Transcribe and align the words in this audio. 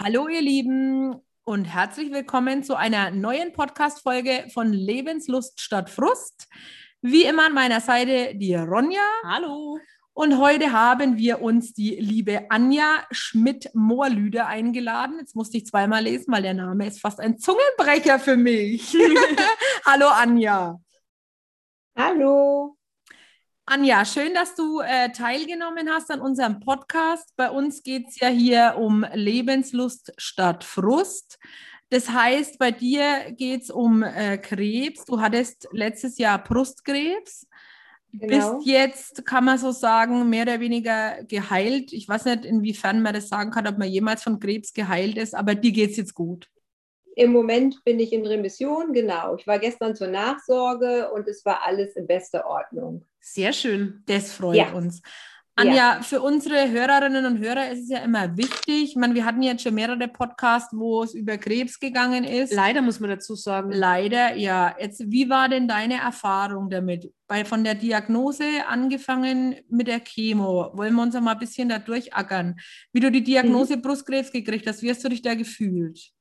Hallo 0.00 0.28
ihr 0.28 0.40
Lieben 0.40 1.16
und 1.42 1.64
herzlich 1.64 2.12
willkommen 2.12 2.62
zu 2.62 2.76
einer 2.76 3.10
neuen 3.10 3.52
Podcast-Folge 3.52 4.46
von 4.54 4.72
Lebenslust 4.72 5.60
statt 5.60 5.90
Frust. 5.90 6.46
Wie 7.02 7.24
immer 7.24 7.46
an 7.46 7.52
meiner 7.52 7.80
Seite 7.80 8.36
die 8.36 8.54
Ronja. 8.54 9.02
Hallo. 9.24 9.80
Und 10.12 10.38
heute 10.38 10.70
haben 10.70 11.16
wir 11.16 11.42
uns 11.42 11.74
die 11.74 11.96
liebe 11.96 12.48
Anja 12.48 13.04
Schmidt-Moorlüde 13.10 14.46
eingeladen. 14.46 15.16
Jetzt 15.18 15.34
musste 15.34 15.56
ich 15.56 15.66
zweimal 15.66 16.04
lesen, 16.04 16.32
weil 16.32 16.42
der 16.42 16.54
Name 16.54 16.86
ist 16.86 17.00
fast 17.00 17.18
ein 17.18 17.40
Zungenbrecher 17.40 18.20
für 18.20 18.36
mich. 18.36 18.96
Hallo 19.84 20.06
Anja. 20.06 20.78
Hallo. 21.96 22.77
Anja, 23.70 24.06
schön, 24.06 24.32
dass 24.32 24.54
du 24.54 24.80
äh, 24.80 25.12
teilgenommen 25.12 25.90
hast 25.90 26.10
an 26.10 26.22
unserem 26.22 26.58
Podcast. 26.58 27.34
Bei 27.36 27.50
uns 27.50 27.82
geht 27.82 28.08
es 28.08 28.18
ja 28.18 28.28
hier 28.28 28.76
um 28.78 29.04
Lebenslust 29.12 30.14
statt 30.16 30.64
Frust. 30.64 31.38
Das 31.90 32.08
heißt, 32.08 32.58
bei 32.58 32.70
dir 32.70 33.30
geht 33.32 33.64
es 33.64 33.70
um 33.70 34.02
äh, 34.02 34.38
Krebs. 34.38 35.04
Du 35.04 35.20
hattest 35.20 35.68
letztes 35.72 36.16
Jahr 36.16 36.42
Brustkrebs. 36.42 37.46
Genau. 38.14 38.54
Bist 38.54 38.66
jetzt, 38.66 39.26
kann 39.26 39.44
man 39.44 39.58
so 39.58 39.70
sagen, 39.70 40.30
mehr 40.30 40.44
oder 40.44 40.60
weniger 40.60 41.22
geheilt. 41.24 41.92
Ich 41.92 42.08
weiß 42.08 42.24
nicht, 42.24 42.46
inwiefern 42.46 43.02
man 43.02 43.12
das 43.12 43.28
sagen 43.28 43.50
kann, 43.50 43.66
ob 43.66 43.76
man 43.76 43.88
jemals 43.88 44.22
von 44.22 44.40
Krebs 44.40 44.72
geheilt 44.72 45.18
ist, 45.18 45.34
aber 45.34 45.54
dir 45.54 45.72
geht 45.72 45.90
es 45.90 45.98
jetzt 45.98 46.14
gut. 46.14 46.48
Im 47.16 47.32
Moment 47.32 47.82
bin 47.84 47.98
ich 47.98 48.12
in 48.12 48.24
Remission, 48.24 48.92
genau. 48.92 49.34
Ich 49.34 49.46
war 49.46 49.58
gestern 49.58 49.94
zur 49.94 50.06
Nachsorge 50.06 51.10
und 51.10 51.26
es 51.28 51.44
war 51.44 51.66
alles 51.66 51.96
in 51.96 52.06
bester 52.06 52.46
Ordnung. 52.46 53.04
Sehr 53.32 53.52
schön, 53.52 54.02
das 54.06 54.32
freut 54.32 54.56
ja. 54.56 54.72
uns. 54.72 55.02
Anja, 55.58 55.74
ja. 55.74 56.02
für 56.02 56.20
unsere 56.22 56.70
Hörerinnen 56.70 57.26
und 57.26 57.38
Hörer 57.40 57.72
ist 57.72 57.82
es 57.82 57.88
ja 57.88 57.98
immer 57.98 58.36
wichtig. 58.36 58.90
Ich 58.90 58.96
meine, 58.96 59.16
wir 59.16 59.24
hatten 59.24 59.42
jetzt 59.42 59.64
schon 59.64 59.74
mehrere 59.74 60.06
Podcasts, 60.06 60.72
wo 60.72 61.02
es 61.02 61.14
über 61.14 61.36
Krebs 61.36 61.80
gegangen 61.80 62.22
ist. 62.22 62.54
Leider 62.54 62.80
muss 62.80 63.00
man 63.00 63.10
dazu 63.10 63.34
sagen. 63.34 63.72
Leider, 63.72 64.36
ja. 64.36 64.76
Jetzt, 64.78 65.10
wie 65.10 65.28
war 65.28 65.48
denn 65.48 65.66
deine 65.66 66.00
Erfahrung 66.00 66.70
damit? 66.70 67.12
Bei, 67.26 67.44
von 67.44 67.64
der 67.64 67.74
Diagnose 67.74 68.44
angefangen 68.68 69.56
mit 69.68 69.88
der 69.88 69.98
Chemo. 69.98 70.70
Wollen 70.74 70.94
wir 70.94 71.02
uns 71.02 71.14
noch 71.14 71.22
mal 71.22 71.32
ein 71.32 71.40
bisschen 71.40 71.68
da 71.68 71.80
durchackern? 71.80 72.54
Wie 72.92 73.00
du 73.00 73.10
die 73.10 73.24
Diagnose 73.24 73.78
mhm. 73.78 73.82
Brustkrebs 73.82 74.30
gekriegt 74.30 74.66
hast, 74.68 74.82
wie 74.82 74.90
hast 74.90 75.02
du 75.02 75.08
dich 75.08 75.22
da 75.22 75.34
gefühlt? 75.34 76.12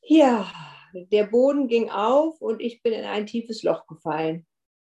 Ja, 0.00 0.50
der 0.94 1.24
Boden 1.24 1.68
ging 1.68 1.90
auf 1.90 2.40
und 2.40 2.62
ich 2.62 2.82
bin 2.82 2.94
in 2.94 3.04
ein 3.04 3.26
tiefes 3.26 3.62
Loch 3.62 3.86
gefallen. 3.86 4.46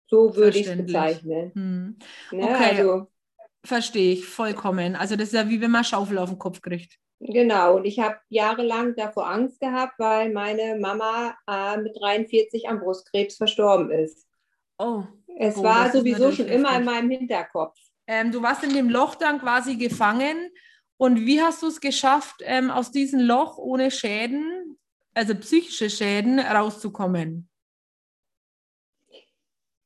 So 0.07 0.35
würde 0.35 0.57
ich 0.57 0.67
es 0.67 0.77
bezeichnen. 0.77 1.51
Hm. 1.53 1.99
Ne, 2.31 2.43
okay, 2.43 2.77
also, 2.77 3.07
verstehe 3.63 4.13
ich 4.13 4.25
vollkommen. 4.25 4.95
Also 4.95 5.15
das 5.15 5.29
ist 5.29 5.33
ja 5.33 5.49
wie 5.49 5.61
wenn 5.61 5.71
man 5.71 5.83
Schaufel 5.83 6.17
auf 6.17 6.29
den 6.29 6.39
Kopf 6.39 6.61
kriegt. 6.61 6.97
Genau, 7.19 7.77
und 7.77 7.85
ich 7.85 7.99
habe 7.99 8.17
jahrelang 8.29 8.95
davor 8.95 9.27
Angst 9.29 9.59
gehabt, 9.59 9.93
weil 9.97 10.31
meine 10.31 10.77
Mama 10.79 11.35
äh, 11.47 11.77
mit 11.77 11.97
43 11.99 12.69
am 12.69 12.79
Brustkrebs 12.79 13.37
verstorben 13.37 13.91
ist. 13.91 14.27
Oh. 14.77 15.03
Es 15.39 15.57
oh, 15.57 15.63
war 15.63 15.91
sowieso 15.91 16.31
schon 16.31 16.47
immer 16.47 16.77
in 16.77 16.85
meinem 16.85 17.09
Hinterkopf. 17.09 17.77
Ähm, 18.05 18.31
du 18.31 18.41
warst 18.41 18.63
in 18.63 18.73
dem 18.73 18.89
Loch 18.89 19.15
dann 19.15 19.39
quasi 19.39 19.75
gefangen. 19.75 20.49
Und 20.97 21.25
wie 21.25 21.41
hast 21.41 21.61
du 21.61 21.67
es 21.67 21.81
geschafft, 21.81 22.37
ähm, 22.41 22.71
aus 22.71 22.91
diesem 22.91 23.19
Loch 23.19 23.57
ohne 23.57 23.91
Schäden 23.91 24.77
also 25.17 25.35
psychische 25.35 25.89
Schäden, 25.89 26.39
rauszukommen? 26.39 27.46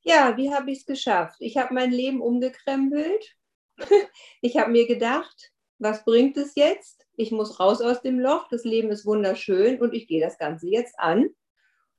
Ja, 0.02 0.36
wie 0.36 0.52
habe 0.52 0.70
ich 0.70 0.80
es 0.80 0.86
geschafft? 0.86 1.36
Ich 1.40 1.56
habe 1.56 1.74
mein 1.74 1.92
Leben 1.92 2.20
umgekrempelt. 2.20 3.36
ich 4.40 4.56
habe 4.56 4.70
mir 4.70 4.86
gedacht, 4.86 5.52
was 5.78 6.04
bringt 6.04 6.36
es 6.36 6.54
jetzt? 6.54 7.06
Ich 7.16 7.30
muss 7.30 7.60
raus 7.60 7.80
aus 7.80 8.02
dem 8.02 8.18
Loch. 8.18 8.48
Das 8.48 8.64
Leben 8.64 8.90
ist 8.90 9.06
wunderschön 9.06 9.80
und 9.80 9.94
ich 9.94 10.08
gehe 10.08 10.20
das 10.20 10.38
Ganze 10.38 10.68
jetzt 10.68 10.98
an. 10.98 11.30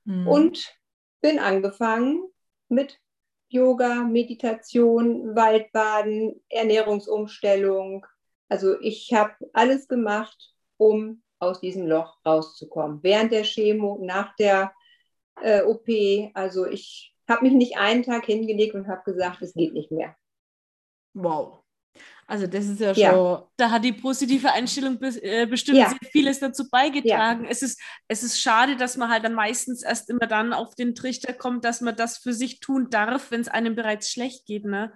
Hm. 0.06 0.28
Und 0.28 0.74
bin 1.20 1.38
angefangen 1.38 2.28
mit 2.68 3.00
Yoga, 3.48 4.04
Meditation, 4.04 5.34
Waldbaden, 5.34 6.42
Ernährungsumstellung. 6.48 8.04
Also 8.48 8.78
ich 8.80 9.12
habe 9.14 9.34
alles 9.52 9.88
gemacht, 9.88 10.54
um 10.76 11.22
aus 11.38 11.60
diesem 11.60 11.86
Loch 11.86 12.18
rauszukommen. 12.26 13.02
Während 13.02 13.32
der 13.32 13.44
Chemo, 13.44 13.98
nach 14.02 14.34
der 14.36 14.72
äh, 15.40 15.62
OP. 15.62 15.88
Also 16.34 16.66
ich 16.66 17.13
habe 17.28 17.44
mich 17.44 17.54
nicht 17.54 17.76
einen 17.76 18.02
Tag 18.02 18.26
hingelegt 18.26 18.74
und 18.74 18.88
habe 18.88 19.02
gesagt, 19.04 19.42
es 19.42 19.54
geht 19.54 19.72
nicht 19.72 19.90
mehr. 19.90 20.16
Wow. 21.14 21.64
Also 22.26 22.46
das 22.46 22.66
ist 22.66 22.80
ja 22.80 22.94
schon, 22.94 23.02
ja. 23.02 23.48
da 23.56 23.70
hat 23.70 23.84
die 23.84 23.92
positive 23.92 24.50
Einstellung 24.50 24.98
äh, 25.00 25.46
bestimmt 25.46 25.78
ja. 25.78 25.90
sehr 25.90 26.10
vieles 26.10 26.40
dazu 26.40 26.68
beigetragen. 26.70 27.44
Ja. 27.44 27.50
Es, 27.50 27.62
ist, 27.62 27.80
es 28.08 28.22
ist 28.22 28.40
schade, 28.40 28.76
dass 28.76 28.96
man 28.96 29.10
halt 29.10 29.24
dann 29.24 29.34
meistens 29.34 29.82
erst 29.82 30.08
immer 30.08 30.26
dann 30.26 30.52
auf 30.52 30.74
den 30.74 30.94
Trichter 30.94 31.34
kommt, 31.34 31.64
dass 31.64 31.82
man 31.82 31.96
das 31.96 32.16
für 32.16 32.32
sich 32.32 32.60
tun 32.60 32.88
darf, 32.88 33.30
wenn 33.30 33.42
es 33.42 33.48
einem 33.48 33.74
bereits 33.74 34.10
schlecht 34.10 34.46
geht. 34.46 34.64
Ne? 34.64 34.92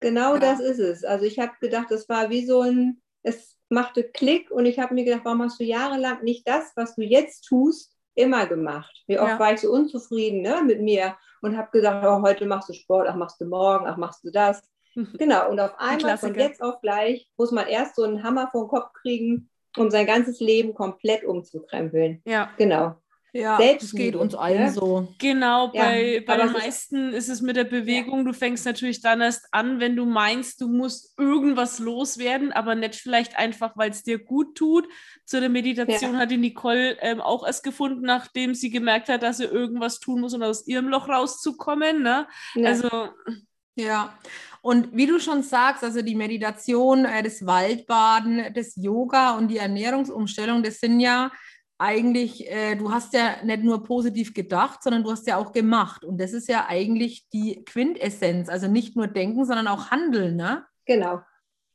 Genau 0.00 0.38
das 0.38 0.60
ist 0.60 0.78
es. 0.78 1.04
Also 1.04 1.26
ich 1.26 1.38
habe 1.38 1.52
gedacht, 1.60 1.90
das 1.90 2.08
war 2.08 2.30
wie 2.30 2.46
so 2.46 2.62
ein, 2.62 3.02
es 3.22 3.58
machte 3.68 4.02
Klick 4.02 4.50
und 4.50 4.64
ich 4.64 4.78
habe 4.78 4.94
mir 4.94 5.04
gedacht, 5.04 5.24
warum 5.24 5.42
hast 5.42 5.60
du 5.60 5.64
jahrelang 5.64 6.24
nicht 6.24 6.48
das, 6.48 6.72
was 6.74 6.96
du 6.96 7.02
jetzt 7.02 7.42
tust, 7.42 7.94
immer 8.20 8.46
gemacht? 8.46 8.92
Wie 9.06 9.18
oft 9.18 9.30
ja. 9.30 9.38
war 9.38 9.52
ich 9.52 9.60
so 9.60 9.70
unzufrieden 9.70 10.42
ne, 10.42 10.62
mit 10.64 10.80
mir 10.80 11.16
und 11.42 11.56
habe 11.56 11.70
gesagt, 11.70 12.04
oh, 12.06 12.22
heute 12.22 12.46
machst 12.46 12.68
du 12.68 12.72
Sport, 12.72 13.08
ach 13.08 13.16
machst 13.16 13.40
du 13.40 13.46
morgen, 13.46 13.86
ach 13.86 13.96
machst 13.96 14.24
du 14.24 14.30
das. 14.30 14.62
Genau, 15.18 15.48
und 15.48 15.60
auf 15.60 15.78
einmal 15.78 16.18
von 16.18 16.34
jetzt 16.34 16.60
auf 16.60 16.80
gleich 16.80 17.28
muss 17.36 17.52
man 17.52 17.68
erst 17.68 17.94
so 17.94 18.02
einen 18.02 18.24
Hammer 18.24 18.48
vom 18.50 18.66
Kopf 18.66 18.92
kriegen, 18.92 19.48
um 19.76 19.88
sein 19.88 20.04
ganzes 20.04 20.40
Leben 20.40 20.74
komplett 20.74 21.24
umzukrempeln. 21.24 22.20
Ja. 22.24 22.50
Genau. 22.58 22.96
Ja, 23.32 23.56
Selbst 23.58 23.94
geht 23.94 24.16
uns 24.16 24.34
allen 24.34 24.64
ne? 24.64 24.72
so. 24.72 25.14
Genau, 25.18 25.70
ja, 25.72 25.84
bei, 25.84 26.24
bei 26.26 26.36
den 26.36 26.52
meisten 26.52 27.12
ist 27.12 27.28
es 27.28 27.40
mit 27.40 27.56
der 27.56 27.64
Bewegung, 27.64 28.18
ja. 28.18 28.24
du 28.24 28.32
fängst 28.32 28.64
natürlich 28.66 29.00
dann 29.00 29.20
erst 29.20 29.46
an, 29.52 29.78
wenn 29.80 29.96
du 29.96 30.04
meinst, 30.04 30.60
du 30.60 30.68
musst 30.68 31.18
irgendwas 31.18 31.78
loswerden, 31.78 32.52
aber 32.52 32.74
nicht 32.74 32.96
vielleicht 32.96 33.36
einfach, 33.38 33.76
weil 33.76 33.90
es 33.90 34.02
dir 34.02 34.18
gut 34.18 34.56
tut. 34.56 34.88
Zu 35.24 35.40
der 35.40 35.48
Meditation 35.48 36.14
ja. 36.14 36.20
hat 36.20 36.30
die 36.30 36.36
Nicole 36.36 36.96
ähm, 37.00 37.20
auch 37.20 37.46
erst 37.46 37.62
gefunden, 37.62 38.02
nachdem 38.02 38.54
sie 38.54 38.70
gemerkt 38.70 39.08
hat, 39.08 39.22
dass 39.22 39.38
sie 39.38 39.44
irgendwas 39.44 40.00
tun 40.00 40.20
muss, 40.20 40.34
um 40.34 40.42
aus 40.42 40.66
ihrem 40.66 40.88
Loch 40.88 41.08
rauszukommen. 41.08 42.02
Ne? 42.02 42.26
Also. 42.64 42.88
Ja, 43.76 44.18
und 44.62 44.94
wie 44.94 45.06
du 45.06 45.18
schon 45.18 45.42
sagst, 45.42 45.82
also 45.84 46.02
die 46.02 46.14
Meditation, 46.14 47.04
äh, 47.04 47.22
das 47.22 47.46
Waldbaden, 47.46 48.52
das 48.54 48.74
Yoga 48.76 49.36
und 49.36 49.48
die 49.48 49.56
Ernährungsumstellung, 49.56 50.62
das 50.62 50.80
sind 50.80 51.00
ja 51.00 51.30
eigentlich, 51.80 52.50
äh, 52.50 52.76
du 52.76 52.92
hast 52.92 53.14
ja 53.14 53.42
nicht 53.42 53.62
nur 53.62 53.82
positiv 53.82 54.34
gedacht, 54.34 54.82
sondern 54.82 55.02
du 55.02 55.10
hast 55.10 55.26
ja 55.26 55.38
auch 55.38 55.52
gemacht. 55.52 56.04
Und 56.04 56.20
das 56.20 56.32
ist 56.32 56.48
ja 56.48 56.66
eigentlich 56.68 57.28
die 57.30 57.64
Quintessenz. 57.64 58.48
Also 58.48 58.68
nicht 58.68 58.96
nur 58.96 59.06
denken, 59.06 59.44
sondern 59.46 59.66
auch 59.66 59.90
handeln, 59.90 60.36
ne? 60.36 60.66
Genau. 60.84 61.20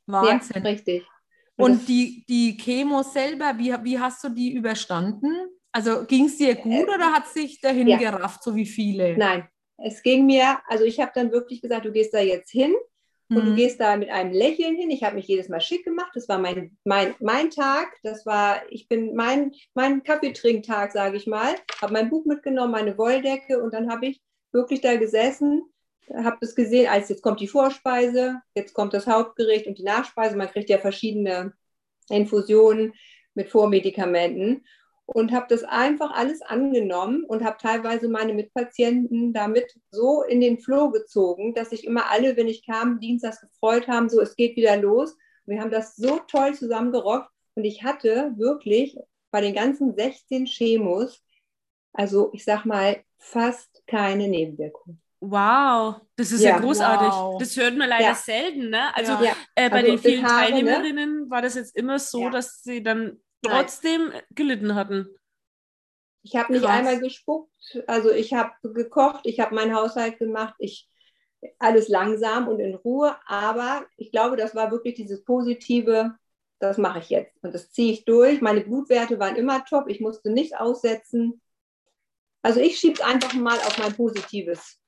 Wahnsinn. 0.06 0.62
Ja, 0.62 0.70
richtig. 0.70 1.04
Und, 1.56 1.70
Und 1.70 1.88
die, 1.88 2.24
die 2.28 2.56
Chemo 2.56 3.02
selber, 3.02 3.58
wie, 3.58 3.74
wie 3.82 3.98
hast 3.98 4.22
du 4.22 4.28
die 4.28 4.52
überstanden? 4.52 5.34
Also 5.72 6.04
ging 6.06 6.26
es 6.26 6.38
dir 6.38 6.54
gut 6.54 6.88
äh, 6.88 6.94
oder 6.94 7.12
hat 7.12 7.26
sich 7.26 7.60
dahin 7.60 7.88
ja. 7.88 7.98
gerafft, 7.98 8.42
so 8.44 8.54
wie 8.54 8.66
viele? 8.66 9.16
Nein, 9.18 9.48
es 9.78 10.02
ging 10.02 10.24
mir, 10.24 10.60
also 10.68 10.84
ich 10.84 11.00
habe 11.00 11.12
dann 11.14 11.32
wirklich 11.32 11.60
gesagt, 11.60 11.84
du 11.84 11.92
gehst 11.92 12.14
da 12.14 12.20
jetzt 12.20 12.50
hin 12.50 12.74
und 13.28 13.44
mhm. 13.44 13.46
du 13.46 13.54
gehst 13.56 13.80
da 13.80 13.96
mit 13.96 14.10
einem 14.10 14.32
Lächeln 14.32 14.76
hin. 14.76 14.90
Ich 14.90 15.02
habe 15.02 15.16
mich 15.16 15.26
jedes 15.26 15.48
Mal 15.48 15.60
schick 15.60 15.84
gemacht. 15.84 16.12
Das 16.14 16.28
war 16.28 16.38
mein, 16.38 16.76
mein, 16.84 17.14
mein 17.20 17.50
Tag. 17.50 17.88
Das 18.02 18.24
war, 18.24 18.62
ich 18.70 18.88
bin 18.88 19.14
mein, 19.14 19.52
mein 19.74 20.02
Kaffeetrinktag, 20.04 20.92
sage 20.92 21.16
ich 21.16 21.26
mal. 21.26 21.54
Habe 21.80 21.92
mein 21.92 22.08
Buch 22.08 22.24
mitgenommen, 22.24 22.72
meine 22.72 22.96
Wolldecke 22.98 23.60
und 23.62 23.74
dann 23.74 23.90
habe 23.90 24.06
ich 24.06 24.20
wirklich 24.52 24.80
da 24.80 24.96
gesessen, 24.96 25.62
habe 26.14 26.38
das 26.40 26.54
gesehen, 26.54 26.88
als 26.88 27.08
jetzt 27.08 27.22
kommt 27.22 27.40
die 27.40 27.48
Vorspeise, 27.48 28.40
jetzt 28.54 28.74
kommt 28.74 28.94
das 28.94 29.06
Hauptgericht 29.06 29.66
und 29.66 29.78
die 29.78 29.82
Nachspeise. 29.82 30.36
Man 30.36 30.48
kriegt 30.48 30.70
ja 30.70 30.78
verschiedene 30.78 31.52
Infusionen 32.08 32.94
mit 33.34 33.50
Vormedikamenten 33.50 34.64
und 35.06 35.32
habe 35.32 35.46
das 35.48 35.62
einfach 35.62 36.10
alles 36.12 36.42
angenommen 36.42 37.24
und 37.24 37.44
habe 37.44 37.58
teilweise 37.60 38.08
meine 38.08 38.34
Mitpatienten 38.34 39.32
damit 39.32 39.78
so 39.90 40.22
in 40.22 40.40
den 40.40 40.58
Floh 40.58 40.90
gezogen, 40.90 41.54
dass 41.54 41.70
sich 41.70 41.84
immer 41.84 42.10
alle, 42.10 42.36
wenn 42.36 42.48
ich 42.48 42.66
kam, 42.66 42.98
dienstags 43.00 43.40
gefreut 43.40 43.86
haben, 43.86 44.08
so 44.08 44.20
es 44.20 44.34
geht 44.34 44.56
wieder 44.56 44.76
los. 44.76 45.16
Wir 45.46 45.60
haben 45.60 45.70
das 45.70 45.94
so 45.94 46.18
toll 46.26 46.54
zusammengerockt 46.54 47.30
und 47.54 47.64
ich 47.64 47.84
hatte 47.84 48.32
wirklich 48.36 48.98
bei 49.30 49.40
den 49.40 49.54
ganzen 49.54 49.94
16 49.94 50.46
Chemos, 50.46 51.22
also 51.92 52.30
ich 52.32 52.44
sag 52.44 52.64
mal, 52.64 53.02
fast 53.18 53.82
keine 53.86 54.28
Nebenwirkung. 54.28 55.00
Wow, 55.20 56.00
das 56.16 56.32
ist 56.32 56.42
ja, 56.42 56.50
ja 56.50 56.58
großartig. 56.58 57.08
Wow. 57.08 57.38
Das 57.38 57.56
hört 57.56 57.76
man 57.76 57.88
leider 57.88 58.08
ja. 58.08 58.14
selten. 58.14 58.70
Ne? 58.70 58.94
Also 58.94 59.12
ja. 59.12 59.32
äh, 59.54 59.70
bei 59.70 59.78
also 59.78 59.90
den 59.92 59.98
vielen 59.98 60.24
Haare, 60.26 60.42
ne? 60.42 60.50
Teilnehmerinnen 60.50 61.20
ne? 61.22 61.30
war 61.30 61.42
das 61.42 61.54
jetzt 61.54 61.74
immer 61.74 61.98
so, 61.98 62.28
dass 62.28 62.62
sie 62.62 62.82
dann 62.82 63.18
trotzdem 63.48 64.08
Nein. 64.08 64.22
gelitten 64.34 64.74
hatten. 64.74 65.08
Ich 66.22 66.34
habe 66.34 66.52
nicht 66.52 66.64
einmal 66.64 66.98
gespuckt, 66.98 67.52
also 67.86 68.10
ich 68.10 68.34
habe 68.34 68.52
gekocht, 68.62 69.20
ich 69.24 69.38
habe 69.38 69.54
meinen 69.54 69.74
Haushalt 69.74 70.18
gemacht, 70.18 70.56
ich 70.58 70.88
alles 71.60 71.88
langsam 71.88 72.48
und 72.48 72.58
in 72.58 72.74
Ruhe, 72.74 73.16
aber 73.26 73.86
ich 73.96 74.10
glaube, 74.10 74.36
das 74.36 74.54
war 74.54 74.72
wirklich 74.72 74.94
dieses 74.94 75.24
positive 75.24 76.16
das 76.58 76.78
mache 76.78 77.00
ich 77.00 77.10
jetzt. 77.10 77.32
Und 77.42 77.54
das 77.54 77.70
ziehe 77.70 77.92
ich 77.92 78.04
durch. 78.04 78.40
Meine 78.40 78.62
Blutwerte 78.62 79.18
waren 79.18 79.36
immer 79.36 79.64
top. 79.64 79.88
Ich 79.88 80.00
musste 80.00 80.30
nichts 80.30 80.54
aussetzen. 80.54 81.40
Also 82.42 82.60
ich 82.60 82.78
schiebe 82.78 82.94
es 82.94 83.00
einfach 83.00 83.34
mal 83.34 83.58
auf 83.58 83.78
mein 83.78 83.94
positives 83.94 84.80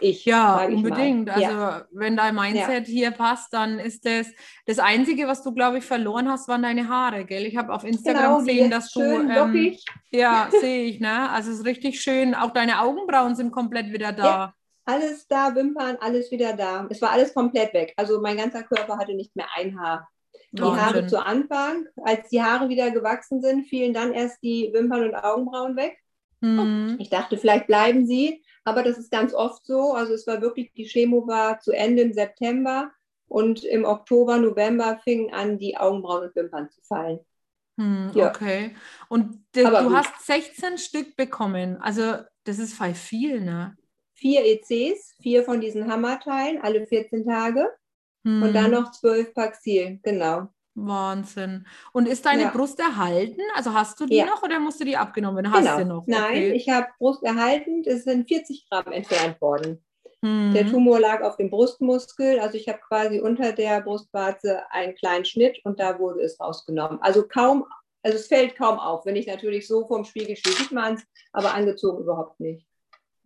Ich. 0.00 0.24
Ja, 0.24 0.64
unbedingt. 0.64 1.30
Also 1.30 1.42
ja. 1.42 1.86
wenn 1.92 2.16
dein 2.16 2.34
Mindset 2.34 2.88
ja. 2.88 2.92
hier 2.92 3.10
passt, 3.12 3.52
dann 3.52 3.78
ist 3.78 4.04
das 4.04 4.26
das 4.66 4.78
Einzige, 4.78 5.28
was 5.28 5.42
du, 5.42 5.52
glaube 5.52 5.78
ich, 5.78 5.84
verloren 5.84 6.28
hast, 6.28 6.48
waren 6.48 6.62
deine 6.62 6.88
Haare, 6.88 7.24
gell? 7.24 7.46
Ich 7.46 7.56
habe 7.56 7.72
auf 7.72 7.84
Instagram 7.84 8.22
genau, 8.22 8.38
gesehen, 8.38 8.70
dass 8.70 8.90
du... 8.92 9.00
Ähm, 9.00 9.76
ja, 10.10 10.48
sehe 10.60 10.84
ich, 10.84 11.00
ne? 11.00 11.30
Also 11.30 11.52
es 11.52 11.58
ist 11.58 11.64
richtig 11.64 12.00
schön. 12.00 12.34
Auch 12.34 12.50
deine 12.50 12.80
Augenbrauen 12.80 13.36
sind 13.36 13.52
komplett 13.52 13.92
wieder 13.92 14.12
da. 14.12 14.24
Ja, 14.24 14.54
alles 14.84 15.26
da, 15.28 15.54
Wimpern, 15.54 15.96
alles 16.00 16.30
wieder 16.30 16.54
da. 16.54 16.86
Es 16.90 17.00
war 17.00 17.12
alles 17.12 17.32
komplett 17.32 17.72
weg. 17.72 17.94
Also 17.96 18.20
mein 18.20 18.36
ganzer 18.36 18.64
Körper 18.64 18.98
hatte 18.98 19.14
nicht 19.14 19.34
mehr 19.36 19.46
ein 19.54 19.78
Haar. 19.80 20.08
Die 20.50 20.62
Wahnsinn. 20.62 20.80
Haare 20.80 21.06
zu 21.06 21.24
Anfang, 21.24 21.86
als 22.04 22.28
die 22.28 22.42
Haare 22.42 22.68
wieder 22.68 22.90
gewachsen 22.90 23.40
sind, 23.42 23.66
fielen 23.66 23.92
dann 23.92 24.12
erst 24.12 24.42
die 24.42 24.70
Wimpern 24.72 25.04
und 25.04 25.14
Augenbrauen 25.14 25.76
weg. 25.76 25.98
Mhm. 26.40 26.96
Ich 27.00 27.10
dachte, 27.10 27.38
vielleicht 27.38 27.66
bleiben 27.66 28.06
sie, 28.06 28.43
aber 28.64 28.82
das 28.82 28.98
ist 28.98 29.10
ganz 29.10 29.34
oft 29.34 29.64
so. 29.66 29.92
Also 29.92 30.14
es 30.14 30.26
war 30.26 30.40
wirklich, 30.40 30.72
die 30.72 30.86
Chemo 30.86 31.26
war 31.26 31.60
zu 31.60 31.72
Ende 31.72 32.02
im 32.02 32.12
September 32.12 32.90
und 33.28 33.64
im 33.64 33.84
Oktober, 33.84 34.38
November 34.38 35.00
fingen 35.04 35.32
an, 35.32 35.58
die 35.58 35.76
Augenbrauen 35.76 36.28
und 36.28 36.36
Wimpern 36.36 36.70
zu 36.70 36.80
fallen. 36.82 37.20
Hm, 37.78 38.12
ja. 38.14 38.30
Okay. 38.30 38.74
Und 39.08 39.44
du 39.52 39.64
gut. 39.64 39.74
hast 39.74 40.26
16 40.26 40.78
Stück 40.78 41.16
bekommen. 41.16 41.76
Also 41.80 42.18
das 42.44 42.58
ist 42.58 42.74
voll 42.74 42.94
viel, 42.94 43.40
ne? 43.40 43.76
Vier 44.14 44.44
ECs, 44.44 45.16
vier 45.20 45.42
von 45.42 45.60
diesen 45.60 45.90
Hammerteilen, 45.90 46.60
alle 46.62 46.86
14 46.86 47.24
Tage. 47.24 47.68
Hm. 48.24 48.42
Und 48.42 48.52
dann 48.54 48.70
noch 48.70 48.92
zwölf 48.92 49.34
Paxil, 49.34 49.98
genau. 50.02 50.48
Wahnsinn. 50.74 51.66
Und 51.92 52.08
ist 52.08 52.26
deine 52.26 52.42
ja. 52.42 52.50
Brust 52.50 52.80
erhalten? 52.80 53.40
Also 53.54 53.72
hast 53.72 53.98
du 54.00 54.06
die 54.06 54.16
ja. 54.16 54.26
noch 54.26 54.42
oder 54.42 54.58
musst 54.58 54.80
du 54.80 54.84
die 54.84 54.96
abgenommen? 54.96 55.50
Hast 55.50 55.62
genau. 55.62 55.78
du 55.78 55.84
noch? 55.84 56.02
Okay. 56.02 56.10
Nein, 56.10 56.42
ich 56.52 56.68
habe 56.68 56.88
Brust 56.98 57.22
erhalten. 57.22 57.82
Es 57.84 58.04
sind 58.04 58.26
40 58.28 58.68
Gramm 58.68 58.92
entfernt 58.92 59.40
worden. 59.40 59.84
Hm. 60.24 60.52
Der 60.54 60.66
Tumor 60.66 61.00
lag 61.00 61.22
auf 61.22 61.36
dem 61.36 61.50
Brustmuskel. 61.50 62.40
Also 62.40 62.56
ich 62.56 62.68
habe 62.68 62.80
quasi 62.80 63.20
unter 63.20 63.52
der 63.52 63.82
Brustwarze 63.82 64.62
einen 64.70 64.94
kleinen 64.94 65.24
Schnitt 65.24 65.60
und 65.64 65.78
da 65.78 65.98
wurde 65.98 66.22
es 66.22 66.40
rausgenommen. 66.40 66.98
Also 67.02 67.26
kaum, 67.28 67.66
also 68.02 68.16
es 68.16 68.26
fällt 68.26 68.56
kaum 68.56 68.78
auf. 68.78 69.06
Wenn 69.06 69.16
ich 69.16 69.26
natürlich 69.26 69.68
so 69.68 69.86
vorm 69.86 70.04
Spiegel 70.04 70.36
stehe, 70.36 70.56
sieht 70.56 70.72
man 70.72 70.94
es, 70.94 71.02
aber 71.32 71.54
angezogen 71.54 72.02
überhaupt 72.02 72.40
nicht. 72.40 72.66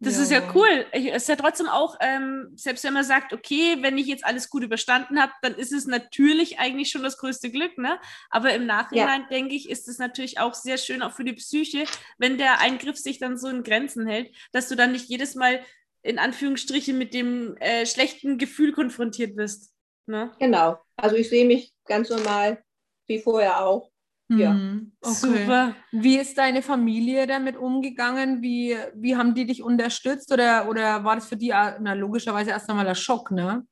Das 0.01 0.17
ja. 0.17 0.23
ist 0.23 0.31
ja 0.31 0.53
cool. 0.55 0.87
Es 0.93 1.23
ist 1.23 1.29
ja 1.29 1.37
trotzdem 1.37 1.69
auch, 1.69 1.97
ähm, 2.01 2.53
selbst 2.55 2.85
wenn 2.85 2.95
man 2.95 3.05
sagt, 3.05 3.33
okay, 3.33 3.79
wenn 3.81 3.99
ich 3.99 4.07
jetzt 4.07 4.25
alles 4.25 4.49
gut 4.49 4.63
überstanden 4.63 5.21
habe, 5.21 5.33
dann 5.43 5.55
ist 5.55 5.73
es 5.73 5.87
natürlich 5.87 6.61
eigentlich 6.61 6.91
schon 6.91 7.03
das 7.03 7.19
größte 7.19 7.51
Glück, 7.51 7.77
ne? 7.79 7.99
Aber 8.31 8.55
im 8.55 8.65
Nachhinein, 8.65 9.23
ja. 9.23 9.29
denke 9.29 9.57
ich, 9.57 9.69
ist 9.69 9.89
es 9.89 9.99
natürlich 9.99 10.39
auch 10.39 10.55
sehr 10.55 10.79
schön, 10.79 11.03
auch 11.03 11.13
für 11.13 11.25
die 11.25 11.33
Psyche, 11.33 11.85
wenn 12.17 12.39
der 12.39 12.61
Eingriff 12.61 12.97
sich 12.97 13.19
dann 13.19 13.37
so 13.37 13.49
in 13.49 13.65
Grenzen 13.65 14.07
hält, 14.07 14.33
dass 14.53 14.69
du 14.69 14.77
dann 14.77 14.93
nicht 14.93 15.09
jedes 15.09 15.35
Mal 15.35 15.65
in 16.03 16.21
Anführungsstrichen 16.21 16.97
mit 16.97 17.13
dem 17.13 17.57
äh, 17.57 17.85
schlechten 17.85 18.39
Gefühl 18.39 18.73
konfrontiert 18.73 19.35
bist. 19.35 19.75
Ne? 20.07 20.33
Genau. 20.39 20.79
Also 20.97 21.17
ich 21.17 21.29
sehe 21.29 21.45
mich 21.45 21.75
ganz 21.87 22.09
normal 22.09 22.63
wie 23.07 23.19
vorher 23.19 23.65
auch. 23.65 23.91
Ja. 24.29 24.53
Mhm. 24.53 24.93
Okay. 25.01 25.15
Super. 25.15 25.75
Wie 25.91 26.19
ist 26.19 26.37
deine 26.37 26.63
Familie 26.63 27.27
damit 27.27 27.57
umgegangen? 27.57 28.43
Wie, 28.43 28.77
wie 28.95 29.17
haben 29.17 29.35
die 29.35 29.47
dich 29.47 29.63
unterstützt 29.63 30.33
oder, 30.33 30.69
oder 30.69 31.03
war 31.05 31.15
das 31.15 31.27
für 31.27 31.37
die 31.37 31.49
na, 31.49 31.95
logischerweise 31.95 32.51
erst 32.51 32.69
einmal 32.69 32.87
ein 32.87 32.95
Schock, 32.95 33.31
ne? 33.31 33.67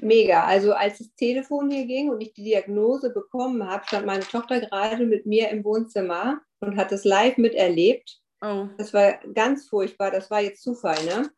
Mega. 0.00 0.44
Also 0.44 0.72
als 0.72 0.98
das 0.98 1.14
Telefon 1.14 1.70
hier 1.70 1.86
ging 1.86 2.10
und 2.10 2.20
ich 2.20 2.32
die 2.32 2.44
Diagnose 2.44 3.12
bekommen 3.12 3.66
habe, 3.66 3.84
stand 3.86 4.06
meine 4.06 4.24
Tochter 4.24 4.60
gerade 4.60 5.06
mit 5.06 5.26
mir 5.26 5.50
im 5.50 5.64
Wohnzimmer 5.64 6.40
und 6.60 6.76
hat 6.76 6.90
es 6.92 7.04
live 7.04 7.36
miterlebt. 7.36 8.18
Oh. 8.40 8.68
Das 8.78 8.92
war 8.92 9.18
ganz 9.34 9.68
furchtbar. 9.68 10.10
Das 10.10 10.30
war 10.30 10.40
jetzt 10.40 10.62
Zufall, 10.62 11.04
ne? 11.04 11.30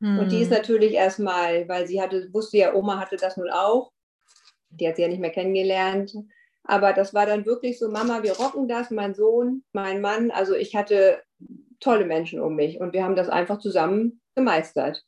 Hm. 0.00 0.20
Und 0.20 0.32
die 0.32 0.40
ist 0.40 0.50
hm. 0.50 0.56
natürlich 0.56 0.92
erstmal, 0.92 1.68
weil 1.68 1.86
sie 1.86 2.00
hatte, 2.00 2.32
wusste 2.32 2.58
ja, 2.58 2.74
Oma 2.74 2.98
hatte 2.98 3.16
das 3.16 3.36
nun 3.36 3.50
auch. 3.50 3.92
Die 4.70 4.86
hat 4.88 4.96
sie 4.96 5.02
ja 5.02 5.08
nicht 5.08 5.20
mehr 5.20 5.30
kennengelernt. 5.30 6.14
Aber 6.68 6.92
das 6.92 7.14
war 7.14 7.24
dann 7.24 7.46
wirklich 7.46 7.78
so, 7.78 7.88
Mama, 7.88 8.22
wir 8.22 8.36
rocken 8.36 8.68
das, 8.68 8.90
mein 8.90 9.14
Sohn, 9.14 9.64
mein 9.72 10.02
Mann. 10.02 10.30
Also 10.30 10.54
ich 10.54 10.76
hatte 10.76 11.22
tolle 11.80 12.04
Menschen 12.04 12.40
um 12.40 12.56
mich 12.56 12.78
und 12.78 12.92
wir 12.92 13.04
haben 13.04 13.16
das 13.16 13.30
einfach 13.30 13.58
zusammen 13.58 14.20
gemeistert. 14.34 15.02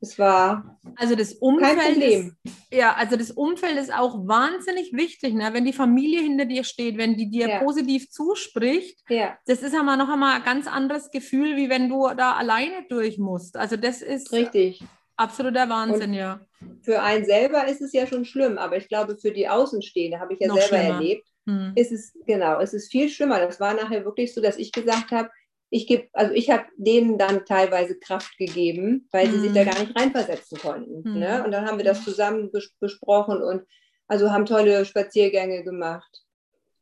Es 0.00 0.18
war 0.18 0.78
also 0.96 1.14
das 1.14 1.34
Umfeld 1.34 1.78
kein 1.78 1.92
Problem. 1.92 2.36
Ist, 2.42 2.54
ja, 2.72 2.94
also 2.94 3.16
das 3.16 3.30
Umfeld 3.30 3.78
ist 3.78 3.94
auch 3.94 4.26
wahnsinnig 4.26 4.92
wichtig, 4.92 5.34
ne? 5.34 5.50
wenn 5.52 5.64
die 5.64 5.72
Familie 5.72 6.20
hinter 6.20 6.44
dir 6.44 6.64
steht, 6.64 6.98
wenn 6.98 7.16
die 7.16 7.30
dir 7.30 7.48
ja. 7.48 7.58
positiv 7.60 8.10
zuspricht. 8.10 8.98
Ja. 9.08 9.38
Das 9.46 9.62
ist 9.62 9.76
aber 9.76 9.96
noch 9.96 10.08
einmal 10.08 10.34
ein 10.34 10.44
ganz 10.44 10.66
anderes 10.66 11.12
Gefühl, 11.12 11.56
wie 11.56 11.70
wenn 11.70 11.88
du 11.88 12.08
da 12.16 12.32
alleine 12.32 12.84
durch 12.88 13.16
musst. 13.16 13.56
Also 13.56 13.76
das 13.76 14.02
ist 14.02 14.32
richtig 14.32 14.82
absoluter 15.16 15.68
Wahnsinn, 15.68 16.10
Und 16.10 16.14
ja 16.14 16.40
für 16.82 17.02
einen 17.02 17.24
selber 17.24 17.66
ist 17.66 17.82
es 17.82 17.92
ja 17.92 18.06
schon 18.06 18.24
schlimm, 18.24 18.58
aber 18.58 18.76
ich 18.76 18.88
glaube, 18.88 19.16
für 19.16 19.32
die 19.32 19.48
Außenstehende, 19.48 20.20
habe 20.20 20.34
ich 20.34 20.40
ja 20.40 20.48
Noch 20.48 20.56
selber 20.56 20.76
schlimmer. 20.76 20.94
erlebt, 20.94 21.28
hm. 21.46 21.72
ist 21.74 21.92
es, 21.92 22.12
genau, 22.26 22.60
es 22.60 22.72
ist 22.74 22.90
viel 22.90 23.08
schlimmer. 23.08 23.40
Das 23.40 23.60
war 23.60 23.74
nachher 23.74 24.04
wirklich 24.04 24.34
so, 24.34 24.40
dass 24.40 24.56
ich 24.56 24.72
gesagt 24.72 25.10
habe, 25.10 25.30
ich 25.68 25.86
gebe, 25.86 26.08
also 26.12 26.32
ich 26.32 26.50
habe 26.50 26.64
denen 26.76 27.18
dann 27.18 27.44
teilweise 27.44 27.98
Kraft 27.98 28.38
gegeben, 28.38 29.08
weil 29.10 29.26
hm. 29.26 29.32
sie 29.32 29.40
sich 29.40 29.52
da 29.52 29.60
hm. 29.60 29.70
gar 29.70 29.80
nicht 29.80 29.98
reinversetzen 29.98 30.58
konnten. 30.58 31.04
Hm. 31.04 31.18
Ne? 31.18 31.44
Und 31.44 31.50
dann 31.50 31.66
haben 31.66 31.78
wir 31.78 31.84
das 31.84 32.04
zusammen 32.04 32.50
besprochen 32.80 33.42
und 33.42 33.64
also 34.08 34.30
haben 34.30 34.46
tolle 34.46 34.84
Spaziergänge 34.84 35.64
gemacht. 35.64 36.22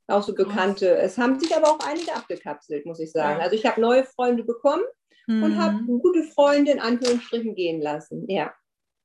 Auch 0.07 0.23
so 0.23 0.35
Bekannte. 0.35 0.99
Es 0.99 1.17
haben 1.17 1.41
sich 1.41 1.57
aber 1.57 1.71
auch 1.71 1.79
einige 1.81 2.15
abgekapselt, 2.15 2.85
muss 2.85 3.01
ich 3.01 3.11
sagen. 3.11 3.39
Ja. 3.39 3.45
Also 3.45 3.57
ich 3.57 3.65
habe 3.65 3.81
neue 3.81 4.05
Freunde 4.05 4.45
bekommen 4.45 4.83
und 5.27 5.59
habe 5.59 5.85
gute 5.85 6.25
Freunde 6.25 6.73
in 6.73 6.81
Anführungsstrichen 6.81 7.55
gehen 7.55 7.81
lassen. 7.81 8.29
Ja. 8.29 8.55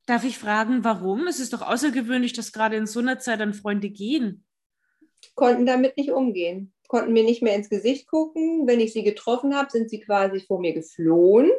Darf 0.06 0.24
ich 0.24 0.38
fragen, 0.38 0.84
warum? 0.84 1.28
Es 1.28 1.40
ist 1.40 1.54
doch 1.54 1.62
außergewöhnlich, 1.62 2.34
dass 2.34 2.52
gerade 2.52 2.76
in 2.76 2.88
so 2.88 3.00
einer 3.00 3.20
Zeit 3.20 3.40
dann 3.40 3.54
Freunde 3.54 3.90
gehen. 3.90 4.44
Konnten 5.36 5.66
damit 5.66 5.98
nicht 5.98 6.12
umgehen, 6.12 6.74
konnten 6.88 7.14
mir 7.14 7.24
nicht 7.24 7.44
mehr 7.44 7.56
ins 7.56 7.70
Gesicht 7.70 8.08
gucken. 8.08 8.66
Wenn 8.66 8.80
ich 8.80 8.94
sie 8.94 9.04
getroffen 9.04 9.56
habe, 9.56 9.70
sind 9.70 9.90
sie 9.90 10.00
quasi 10.00 10.40
vor 10.40 10.60
mir 10.60 10.74
geflohen. 10.74 11.52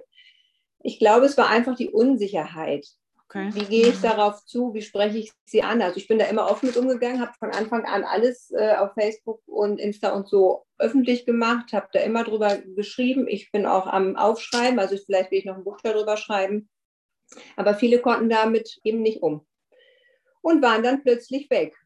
Ich 0.83 0.99
glaube, 0.99 1.27
es 1.27 1.37
war 1.37 1.49
einfach 1.49 1.77
die 1.77 1.91
Unsicherheit. 1.91 2.87
Okay. 3.31 3.51
Wie 3.55 3.65
gehe 3.65 3.87
ich 3.87 4.01
darauf 4.01 4.45
zu? 4.45 4.75
Wie 4.75 4.83
spreche 4.83 5.19
ich 5.19 5.33
sie 5.45 5.63
an? 5.63 5.81
Also 5.83 5.99
ich 5.99 6.09
bin 6.09 6.19
da 6.19 6.25
immer 6.25 6.51
offen 6.51 6.67
mit 6.67 6.77
umgegangen, 6.77 7.21
habe 7.21 7.33
von 7.39 7.53
Anfang 7.53 7.85
an 7.85 8.03
alles 8.03 8.51
äh, 8.51 8.75
auf 8.75 8.93
Facebook 8.95 9.41
und 9.47 9.79
Insta 9.79 10.11
und 10.11 10.29
so 10.29 10.65
öffentlich 10.79 11.27
gemacht, 11.27 11.73
habe 11.73 11.87
da 11.93 12.01
immer 12.01 12.25
drüber 12.25 12.59
geschrieben. 12.75 13.29
Ich 13.29 13.53
bin 13.53 13.67
auch 13.67 13.87
am 13.87 14.17
Aufschreiben, 14.17 14.81
also 14.81 14.97
vielleicht 14.97 15.31
will 15.31 15.39
ich 15.39 15.45
noch 15.45 15.57
ein 15.57 15.63
Buch 15.63 15.79
darüber 15.81 16.17
schreiben. 16.17 16.69
Aber 17.55 17.77
viele 17.77 18.01
konnten 18.01 18.29
damit 18.29 18.81
eben 18.83 19.01
nicht 19.01 19.23
um 19.23 19.47
und 20.41 20.61
waren 20.61 20.83
dann 20.83 21.05
plötzlich 21.05 21.49
weg. 21.51 21.77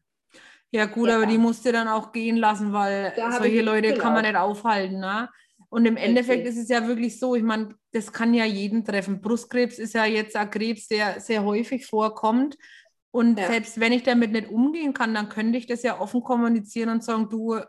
Ja, 0.71 0.87
gut, 0.87 1.09
ja. 1.09 1.17
aber 1.17 1.27
die 1.27 1.37
musste 1.37 1.71
dann 1.71 1.87
auch 1.87 2.11
gehen 2.11 2.37
lassen, 2.37 2.73
weil 2.73 3.13
da 3.15 3.33
solche 3.33 3.61
Leute 3.61 3.89
genau. 3.89 4.01
kann 4.01 4.13
man 4.13 4.23
nicht 4.23 4.35
aufhalten. 4.35 4.99
Ne? 4.99 5.29
Und 5.69 5.85
im 5.85 5.97
Endeffekt 5.97 6.47
ist 6.47 6.57
es 6.57 6.69
ja 6.69 6.87
wirklich 6.87 7.19
so, 7.19 7.35
ich 7.35 7.43
meine, 7.43 7.75
das 7.91 8.11
kann 8.11 8.33
ja 8.33 8.45
jeden 8.45 8.85
treffen. 8.85 9.21
Brustkrebs 9.21 9.79
ist 9.79 9.93
ja 9.93 10.05
jetzt 10.05 10.35
ein 10.35 10.49
Krebs, 10.49 10.87
der 10.87 11.19
sehr 11.19 11.43
häufig 11.43 11.85
vorkommt. 11.85 12.57
Und 13.11 13.39
ja. 13.39 13.47
selbst 13.47 13.79
wenn 13.79 13.93
ich 13.93 14.03
damit 14.03 14.31
nicht 14.31 14.49
umgehen 14.49 14.93
kann, 14.93 15.13
dann 15.13 15.29
könnte 15.29 15.57
ich 15.57 15.67
das 15.67 15.83
ja 15.83 15.99
offen 15.99 16.21
kommunizieren 16.21 16.89
und 16.89 17.03
sagen, 17.03 17.29
du, 17.29 17.59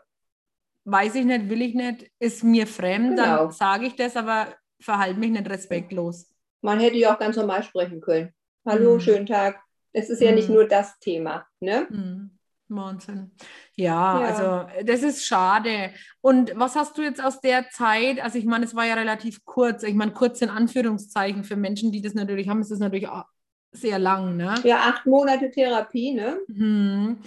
weiß 0.85 1.15
ich 1.15 1.25
nicht, 1.25 1.49
will 1.49 1.61
ich 1.61 1.73
nicht, 1.73 2.09
ist 2.19 2.43
mir 2.43 2.67
fremd, 2.67 3.17
genau. 3.17 3.37
dann 3.37 3.51
sage 3.51 3.87
ich 3.87 3.95
das, 3.95 4.15
aber 4.15 4.55
verhalte 4.79 5.19
mich 5.19 5.31
nicht 5.31 5.49
respektlos. 5.49 6.33
Man 6.61 6.79
hätte 6.79 6.97
ja 6.97 7.13
auch 7.13 7.19
ganz 7.19 7.35
normal 7.35 7.63
sprechen 7.63 8.01
können. 8.01 8.33
Hallo, 8.65 8.95
mhm. 8.95 8.99
schönen 8.99 9.25
Tag. 9.25 9.61
Es 9.93 10.09
ist 10.09 10.21
ja 10.21 10.31
nicht 10.31 10.49
mhm. 10.49 10.55
nur 10.55 10.67
das 10.67 10.99
Thema. 10.99 11.47
Ne? 11.59 11.87
Mhm. 11.89 12.36
Wahnsinn. 12.69 13.31
Ja, 13.75 14.21
ja, 14.21 14.27
also 14.27 14.83
das 14.85 15.03
ist 15.03 15.25
schade. 15.25 15.91
Und 16.21 16.51
was 16.55 16.75
hast 16.75 16.97
du 16.97 17.01
jetzt 17.01 17.23
aus 17.23 17.39
der 17.39 17.69
Zeit? 17.69 18.19
Also 18.19 18.37
ich 18.37 18.45
meine, 18.45 18.65
es 18.65 18.75
war 18.75 18.85
ja 18.85 18.95
relativ 18.95 19.45
kurz. 19.45 19.83
Ich 19.83 19.95
meine, 19.95 20.11
kurz 20.11 20.41
in 20.41 20.49
Anführungszeichen 20.49 21.43
für 21.43 21.55
Menschen, 21.55 21.91
die 21.91 22.01
das 22.01 22.13
natürlich 22.13 22.49
haben, 22.49 22.61
ist 22.61 22.71
das 22.71 22.79
natürlich 22.79 23.07
auch 23.07 23.25
sehr 23.71 23.99
lang, 23.99 24.37
ne? 24.37 24.55
Ja, 24.63 24.79
acht 24.79 25.05
Monate 25.05 25.51
Therapie, 25.51 26.13
ne? 26.13 26.39
Mhm. 26.47 27.19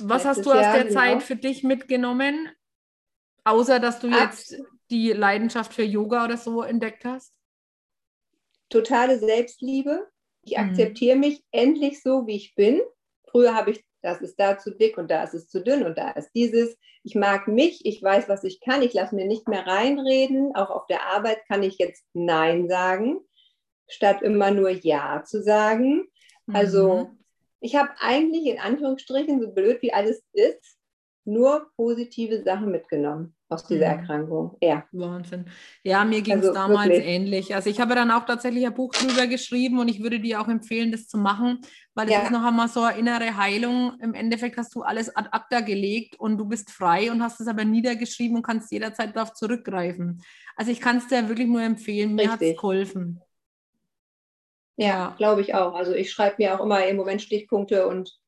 Was 0.00 0.24
Letztes 0.24 0.26
hast 0.26 0.46
du 0.46 0.52
aus 0.52 0.62
Jahr, 0.62 0.74
der 0.74 0.84
genau. 0.84 1.00
Zeit 1.00 1.22
für 1.22 1.36
dich 1.36 1.62
mitgenommen? 1.62 2.48
Außer 3.44 3.78
dass 3.78 4.00
du 4.00 4.08
jetzt 4.08 4.56
die 4.90 5.12
Leidenschaft 5.12 5.72
für 5.72 5.84
Yoga 5.84 6.24
oder 6.24 6.36
so 6.36 6.62
entdeckt 6.62 7.04
hast? 7.04 7.36
totale 8.68 9.18
Selbstliebe. 9.18 10.06
Ich 10.42 10.56
mhm. 10.56 10.64
akzeptiere 10.64 11.16
mich 11.16 11.42
endlich 11.50 12.02
so, 12.02 12.26
wie 12.26 12.36
ich 12.36 12.54
bin. 12.54 12.80
Früher 13.30 13.54
habe 13.54 13.72
ich, 13.72 13.84
das 14.06 14.20
ist 14.20 14.38
da 14.38 14.56
zu 14.56 14.70
dick 14.70 14.98
und 14.98 15.10
da 15.10 15.24
ist 15.24 15.34
es 15.34 15.48
zu 15.48 15.60
dünn 15.60 15.82
und 15.82 15.98
da 15.98 16.12
ist 16.12 16.30
dieses. 16.32 16.78
Ich 17.02 17.16
mag 17.16 17.48
mich, 17.48 17.84
ich 17.84 18.00
weiß, 18.00 18.28
was 18.28 18.44
ich 18.44 18.60
kann, 18.60 18.82
ich 18.82 18.94
lasse 18.94 19.16
mir 19.16 19.26
nicht 19.26 19.48
mehr 19.48 19.66
reinreden. 19.66 20.54
Auch 20.54 20.70
auf 20.70 20.86
der 20.86 21.02
Arbeit 21.08 21.44
kann 21.48 21.64
ich 21.64 21.78
jetzt 21.78 22.04
Nein 22.12 22.68
sagen, 22.68 23.18
statt 23.88 24.22
immer 24.22 24.52
nur 24.52 24.70
Ja 24.70 25.24
zu 25.24 25.42
sagen. 25.42 26.06
Also 26.52 27.06
mhm. 27.06 27.18
ich 27.58 27.74
habe 27.74 27.90
eigentlich 27.98 28.46
in 28.46 28.60
Anführungsstrichen, 28.60 29.40
so 29.40 29.50
blöd 29.50 29.82
wie 29.82 29.92
alles 29.92 30.22
ist, 30.32 30.75
nur 31.26 31.70
positive 31.76 32.42
Sachen 32.42 32.70
mitgenommen 32.70 33.34
aus 33.48 33.64
dieser 33.66 33.92
mhm. 33.92 34.00
Erkrankung. 34.00 34.56
Ja. 34.60 34.84
Wahnsinn. 34.92 35.46
Ja, 35.84 36.04
mir 36.04 36.20
ging 36.22 36.38
es 36.38 36.46
also, 36.46 36.54
damals 36.54 36.88
wirklich. 36.88 37.06
ähnlich. 37.06 37.54
Also 37.54 37.70
ich 37.70 37.80
habe 37.80 37.94
dann 37.94 38.10
auch 38.10 38.26
tatsächlich 38.26 38.66
ein 38.66 38.74
Buch 38.74 38.92
drüber 38.92 39.26
geschrieben 39.26 39.78
und 39.78 39.88
ich 39.88 40.02
würde 40.02 40.18
dir 40.18 40.40
auch 40.40 40.48
empfehlen, 40.48 40.90
das 40.90 41.06
zu 41.06 41.18
machen, 41.18 41.60
weil 41.94 42.06
es 42.06 42.12
ja. 42.12 42.22
ist 42.22 42.32
noch 42.32 42.44
einmal 42.44 42.68
so 42.68 42.82
eine 42.82 42.98
innere 42.98 43.36
Heilung. 43.36 43.98
Im 44.00 44.14
Endeffekt 44.14 44.56
hast 44.56 44.74
du 44.74 44.82
alles 44.82 45.14
ad 45.14 45.28
acta 45.30 45.60
gelegt 45.60 46.18
und 46.18 46.38
du 46.38 46.46
bist 46.46 46.70
frei 46.70 47.10
und 47.10 47.22
hast 47.22 47.40
es 47.40 47.46
aber 47.46 47.64
niedergeschrieben 47.64 48.36
und 48.36 48.42
kannst 48.42 48.72
jederzeit 48.72 49.14
darauf 49.14 49.32
zurückgreifen. 49.32 50.22
Also 50.56 50.72
ich 50.72 50.80
kann 50.80 50.98
es 50.98 51.06
dir 51.06 51.28
wirklich 51.28 51.48
nur 51.48 51.62
empfehlen. 51.62 52.14
Mir 52.14 52.32
hat 52.32 52.42
es 52.42 52.56
geholfen. 52.56 53.20
Ja, 54.76 54.86
ja. 54.86 55.14
glaube 55.16 55.40
ich 55.40 55.54
auch. 55.54 55.74
Also 55.74 55.92
ich 55.94 56.10
schreibe 56.10 56.36
mir 56.38 56.54
auch 56.54 56.64
immer 56.64 56.84
im 56.86 56.96
Moment 56.96 57.22
Stichpunkte 57.22 57.86
und 57.86 58.18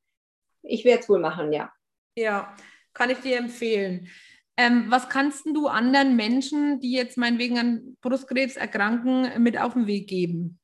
ich 0.61 0.85
werde 0.85 1.01
es 1.01 1.09
wohl 1.09 1.19
machen, 1.19 1.51
ja. 1.51 1.71
Ja, 2.15 2.55
kann 2.99 3.09
ich 3.09 3.19
dir 3.19 3.37
empfehlen. 3.37 4.09
Ähm, 4.57 4.87
was 4.89 5.07
kannst 5.07 5.45
du 5.45 5.67
anderen 5.67 6.17
Menschen, 6.17 6.81
die 6.81 6.91
jetzt 6.91 7.17
meinetwegen 7.17 7.57
an 7.57 7.97
Brustkrebs 8.01 8.57
erkranken, 8.57 9.41
mit 9.41 9.57
auf 9.57 9.73
den 9.73 9.87
Weg 9.87 10.07
geben? 10.07 10.59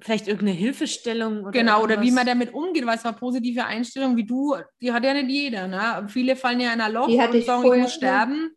Vielleicht 0.00 0.28
irgendeine 0.28 0.56
Hilfestellung? 0.56 1.42
Oder 1.42 1.50
genau, 1.50 1.80
irgendwas? 1.80 1.96
oder 1.96 2.06
wie 2.06 2.12
man 2.12 2.26
damit 2.26 2.54
umgeht, 2.54 2.86
weil 2.86 2.96
es 2.96 3.04
war 3.04 3.14
positive 3.14 3.64
Einstellung 3.64 4.16
wie 4.16 4.24
du, 4.24 4.54
die 4.80 4.92
hat 4.92 5.04
ja 5.04 5.14
nicht 5.14 5.28
jeder. 5.28 5.66
Ne? 5.66 6.06
Viele 6.08 6.36
fallen 6.36 6.60
ja 6.60 6.72
in 6.72 6.80
ein 6.80 6.92
Loch 6.92 7.08
und 7.08 7.42
sagen, 7.42 7.72
ich 7.74 7.80
muss 7.80 7.94
sterben. 7.94 8.54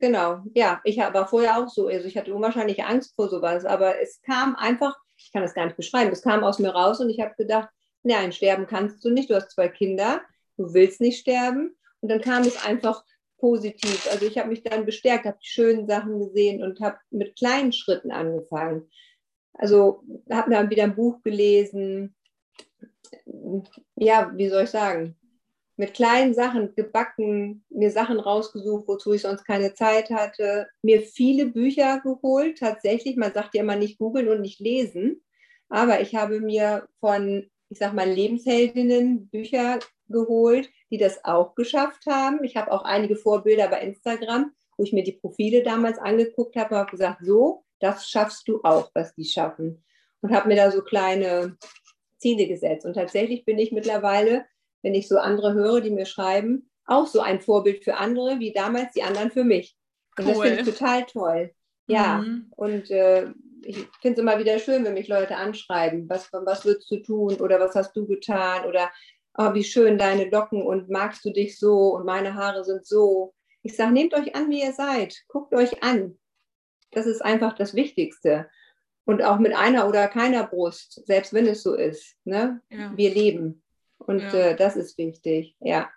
Genau, 0.00 0.42
ja, 0.54 0.80
ich 0.84 0.96
war 0.96 1.28
vorher 1.28 1.58
auch 1.58 1.68
so. 1.68 1.88
Also 1.88 2.06
ich 2.06 2.16
hatte 2.16 2.34
unwahrscheinlich 2.34 2.82
Angst 2.82 3.14
vor 3.14 3.28
sowas, 3.28 3.66
aber 3.66 4.00
es 4.00 4.22
kam 4.22 4.56
einfach, 4.56 4.96
ich 5.18 5.30
kann 5.32 5.42
das 5.42 5.52
gar 5.52 5.66
nicht 5.66 5.76
beschreiben, 5.76 6.12
es 6.12 6.22
kam 6.22 6.42
aus 6.44 6.58
mir 6.58 6.70
raus 6.70 7.00
und 7.00 7.10
ich 7.10 7.20
habe 7.20 7.34
gedacht, 7.36 7.68
nein, 8.04 8.32
sterben 8.32 8.66
kannst 8.66 9.04
du 9.04 9.10
nicht, 9.10 9.28
du 9.28 9.34
hast 9.34 9.50
zwei 9.50 9.68
Kinder, 9.68 10.22
du 10.58 10.74
willst 10.74 11.00
nicht 11.00 11.20
sterben 11.20 11.76
und 12.00 12.10
dann 12.10 12.20
kam 12.20 12.42
es 12.42 12.64
einfach 12.64 13.04
positiv. 13.38 14.08
Also 14.10 14.26
ich 14.26 14.36
habe 14.36 14.50
mich 14.50 14.62
dann 14.62 14.84
bestärkt, 14.84 15.24
habe 15.24 15.38
die 15.42 15.48
schönen 15.48 15.86
Sachen 15.86 16.18
gesehen 16.18 16.62
und 16.62 16.80
habe 16.80 16.98
mit 17.10 17.36
kleinen 17.36 17.72
Schritten 17.72 18.10
angefangen. 18.10 18.90
Also 19.54 20.02
habe 20.30 20.50
dann 20.50 20.70
wieder 20.70 20.84
ein 20.84 20.96
Buch 20.96 21.22
gelesen. 21.22 22.14
Ja, 23.96 24.32
wie 24.34 24.48
soll 24.48 24.64
ich 24.64 24.70
sagen? 24.70 25.16
Mit 25.76 25.94
kleinen 25.94 26.34
Sachen 26.34 26.74
gebacken, 26.74 27.64
mir 27.68 27.92
Sachen 27.92 28.18
rausgesucht, 28.18 28.88
wozu 28.88 29.12
ich 29.12 29.22
sonst 29.22 29.44
keine 29.44 29.74
Zeit 29.74 30.10
hatte, 30.10 30.66
mir 30.82 31.02
viele 31.02 31.46
Bücher 31.46 32.00
geholt. 32.00 32.58
Tatsächlich, 32.58 33.16
man 33.16 33.32
sagt 33.32 33.54
ja 33.54 33.62
immer 33.62 33.76
nicht 33.76 33.98
googeln 33.98 34.28
und 34.28 34.40
nicht 34.40 34.58
lesen, 34.58 35.22
aber 35.68 36.00
ich 36.00 36.16
habe 36.16 36.40
mir 36.40 36.88
von, 36.98 37.48
ich 37.70 37.78
sag 37.78 37.94
mal, 37.94 38.08
Lebensheldinnen 38.08 39.28
Bücher 39.28 39.78
geholt, 40.08 40.70
die 40.90 40.98
das 40.98 41.24
auch 41.24 41.54
geschafft 41.54 42.06
haben. 42.06 42.42
Ich 42.44 42.56
habe 42.56 42.72
auch 42.72 42.82
einige 42.82 43.16
Vorbilder 43.16 43.68
bei 43.68 43.80
Instagram, 43.82 44.52
wo 44.76 44.84
ich 44.84 44.92
mir 44.92 45.04
die 45.04 45.12
Profile 45.12 45.62
damals 45.62 45.98
angeguckt 45.98 46.56
habe 46.56 46.74
und 46.74 46.80
habe 46.80 46.90
gesagt, 46.90 47.24
so, 47.24 47.64
das 47.80 48.08
schaffst 48.08 48.48
du 48.48 48.60
auch, 48.62 48.90
was 48.94 49.14
die 49.14 49.24
schaffen. 49.24 49.84
Und 50.20 50.34
habe 50.34 50.48
mir 50.48 50.56
da 50.56 50.70
so 50.70 50.82
kleine 50.82 51.56
Ziele 52.18 52.48
gesetzt. 52.48 52.84
Und 52.86 52.94
tatsächlich 52.94 53.44
bin 53.44 53.58
ich 53.58 53.70
mittlerweile, 53.70 54.44
wenn 54.82 54.94
ich 54.94 55.06
so 55.06 55.18
andere 55.18 55.54
höre, 55.54 55.80
die 55.80 55.90
mir 55.90 56.06
schreiben, 56.06 56.70
auch 56.86 57.06
so 57.06 57.20
ein 57.20 57.40
Vorbild 57.40 57.84
für 57.84 57.96
andere, 57.96 58.40
wie 58.40 58.52
damals 58.52 58.92
die 58.94 59.02
anderen 59.02 59.30
für 59.30 59.44
mich. 59.44 59.76
Und 60.18 60.26
cool. 60.26 60.32
das 60.32 60.42
finde 60.42 60.60
ich 60.60 60.78
total 60.78 61.04
toll. 61.04 61.54
Ja, 61.86 62.18
mhm. 62.18 62.52
und 62.56 62.90
äh, 62.90 63.28
ich 63.62 63.88
finde 64.00 64.20
es 64.20 64.22
immer 64.22 64.38
wieder 64.38 64.58
schön, 64.58 64.84
wenn 64.84 64.94
mich 64.94 65.08
Leute 65.08 65.36
anschreiben, 65.36 66.08
was, 66.08 66.32
was 66.32 66.64
würdest 66.64 66.90
du 66.90 67.02
tun 67.02 67.36
oder 67.36 67.60
was 67.60 67.74
hast 67.74 67.94
du 67.96 68.06
getan 68.06 68.64
oder 68.66 68.90
oh, 69.36 69.54
wie 69.54 69.64
schön 69.64 69.98
deine 69.98 70.28
Locken 70.28 70.62
und 70.62 70.90
magst 70.90 71.24
du 71.24 71.30
dich 71.30 71.58
so 71.58 71.94
und 71.94 72.04
meine 72.04 72.34
Haare 72.34 72.64
sind 72.64 72.86
so. 72.86 73.34
Ich 73.62 73.76
sage, 73.76 73.92
nehmt 73.92 74.14
euch 74.14 74.34
an, 74.34 74.50
wie 74.50 74.62
ihr 74.62 74.72
seid. 74.72 75.22
Guckt 75.28 75.54
euch 75.54 75.82
an. 75.82 76.18
Das 76.90 77.06
ist 77.06 77.20
einfach 77.22 77.54
das 77.54 77.74
Wichtigste. 77.74 78.48
Und 79.04 79.22
auch 79.22 79.38
mit 79.38 79.54
einer 79.54 79.88
oder 79.88 80.06
keiner 80.08 80.46
Brust, 80.46 81.06
selbst 81.06 81.32
wenn 81.32 81.46
es 81.46 81.62
so 81.62 81.74
ist. 81.74 82.16
Ne? 82.24 82.60
Ja. 82.70 82.92
Wir 82.96 83.12
leben. 83.12 83.62
Und 83.98 84.20
ja. 84.20 84.34
äh, 84.34 84.56
das 84.56 84.76
ist 84.76 84.98
wichtig, 84.98 85.56
ja. 85.60 85.90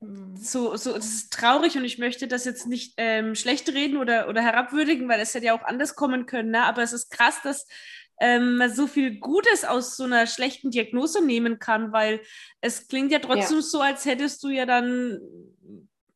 So, 0.00 0.76
so, 0.76 0.92
das 0.92 1.06
ist 1.06 1.32
traurig 1.32 1.76
und 1.76 1.84
ich 1.84 1.98
möchte 1.98 2.28
das 2.28 2.44
jetzt 2.44 2.68
nicht 2.68 2.94
ähm, 2.98 3.34
schlecht 3.34 3.68
reden 3.68 3.96
oder, 3.96 4.28
oder 4.28 4.42
herabwürdigen, 4.42 5.08
weil 5.08 5.20
es 5.20 5.34
hätte 5.34 5.46
ja 5.46 5.54
auch 5.54 5.64
anders 5.64 5.96
kommen 5.96 6.26
können. 6.26 6.52
Ne? 6.52 6.62
Aber 6.62 6.82
es 6.82 6.92
ist 6.92 7.10
krass, 7.10 7.40
dass 7.42 7.66
ähm, 8.20 8.62
so 8.72 8.86
viel 8.86 9.18
Gutes 9.18 9.64
aus 9.64 9.96
so 9.96 10.04
einer 10.04 10.26
schlechten 10.26 10.70
Diagnose 10.70 11.24
nehmen 11.24 11.58
kann, 11.58 11.92
weil 11.92 12.20
es 12.60 12.86
klingt 12.86 13.10
ja 13.10 13.18
trotzdem 13.18 13.58
ja. 13.58 13.62
so, 13.62 13.80
als 13.80 14.04
hättest 14.04 14.42
du 14.44 14.50
ja 14.50 14.66
dann, 14.66 15.20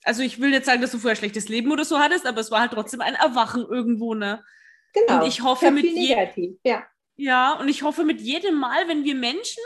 also 0.04 0.22
ich 0.22 0.40
will 0.40 0.52
jetzt 0.52 0.66
sagen, 0.66 0.80
dass 0.80 0.92
du 0.92 0.98
vorher 0.98 1.16
schlechtes 1.16 1.48
Leben 1.48 1.72
oder 1.72 1.84
so 1.84 1.98
hattest, 1.98 2.26
aber 2.26 2.40
es 2.40 2.50
war 2.50 2.60
halt 2.60 2.72
trotzdem 2.72 3.00
ein 3.00 3.14
Erwachen 3.14 3.64
irgendwo, 3.68 4.14
ne? 4.14 4.44
Genau. 4.92 5.20
Und 5.20 5.28
ich 5.28 5.42
hoffe 5.42 5.70
mit 5.70 5.84
jedem. 5.84 6.58
Ja. 6.64 6.84
Ja, 7.22 7.52
und 7.52 7.68
ich 7.68 7.84
hoffe 7.84 8.02
mit 8.02 8.20
jedem 8.20 8.56
Mal, 8.56 8.88
wenn 8.88 9.04
wir 9.04 9.14
Menschen, 9.14 9.62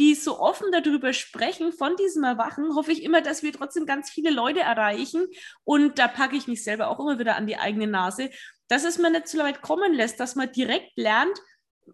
die 0.00 0.16
so 0.16 0.40
offen 0.40 0.72
darüber 0.72 1.12
sprechen, 1.12 1.72
von 1.72 1.94
diesem 1.94 2.24
Erwachen, 2.24 2.74
hoffe 2.74 2.90
ich 2.90 3.04
immer, 3.04 3.20
dass 3.20 3.44
wir 3.44 3.52
trotzdem 3.52 3.86
ganz 3.86 4.10
viele 4.10 4.30
Leute 4.30 4.60
erreichen. 4.60 5.26
Und 5.62 6.00
da 6.00 6.08
packe 6.08 6.36
ich 6.36 6.48
mich 6.48 6.64
selber 6.64 6.88
auch 6.88 6.98
immer 6.98 7.20
wieder 7.20 7.36
an 7.36 7.46
die 7.46 7.58
eigene 7.58 7.86
Nase, 7.86 8.30
dass 8.66 8.82
es 8.82 8.98
mir 8.98 9.10
nicht 9.10 9.28
so 9.28 9.38
weit 9.38 9.62
kommen 9.62 9.94
lässt, 9.94 10.18
dass 10.18 10.34
man 10.34 10.50
direkt 10.50 10.96
lernt, 10.96 11.38